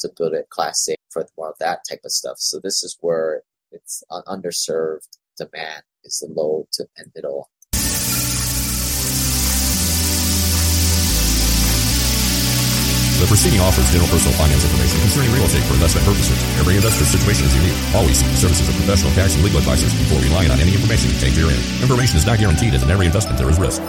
to 0.00 0.10
build 0.16 0.34
it 0.34 0.48
class 0.50 0.88
A 0.88 0.96
for 1.10 1.26
more 1.36 1.50
of 1.50 1.58
that 1.58 1.80
type 1.88 2.00
of 2.04 2.12
stuff. 2.12 2.36
So 2.38 2.60
this 2.62 2.82
is 2.82 2.96
where 3.00 3.42
it's 3.72 4.02
an 4.10 4.22
underserved 4.26 5.18
demand 5.36 5.82
is 6.04 6.18
the 6.18 6.32
low 6.32 6.66
to 6.72 6.86
end 6.98 7.12
it 7.14 7.24
all. 7.24 7.50
The 13.18 13.26
proceeding 13.26 13.58
offers 13.58 13.90
general 13.90 14.06
personal 14.08 14.38
finance 14.38 14.62
information 14.62 15.00
concerning 15.00 15.32
real 15.34 15.42
estate 15.42 15.66
for 15.66 15.74
investment 15.74 16.06
purposes. 16.06 16.38
Every 16.62 16.76
investor's 16.76 17.10
situation 17.10 17.46
is 17.46 17.54
unique. 17.56 17.74
Always 17.92 18.18
seek 18.18 18.30
the 18.30 18.36
services 18.36 18.68
of 18.68 18.74
professional 18.76 19.10
tax 19.12 19.34
and 19.34 19.42
legal 19.42 19.58
advisors 19.58 19.92
before 19.92 20.22
relying 20.22 20.52
on 20.52 20.60
any 20.60 20.74
information 20.74 21.10
contained 21.10 21.34
herein. 21.34 21.58
Information 21.82 22.16
is 22.16 22.24
not 22.24 22.38
guaranteed, 22.38 22.74
as 22.74 22.82
in 22.84 22.90
every 22.90 23.06
investment 23.06 23.36
there 23.36 23.50
is 23.50 23.58
risk. 23.58 23.82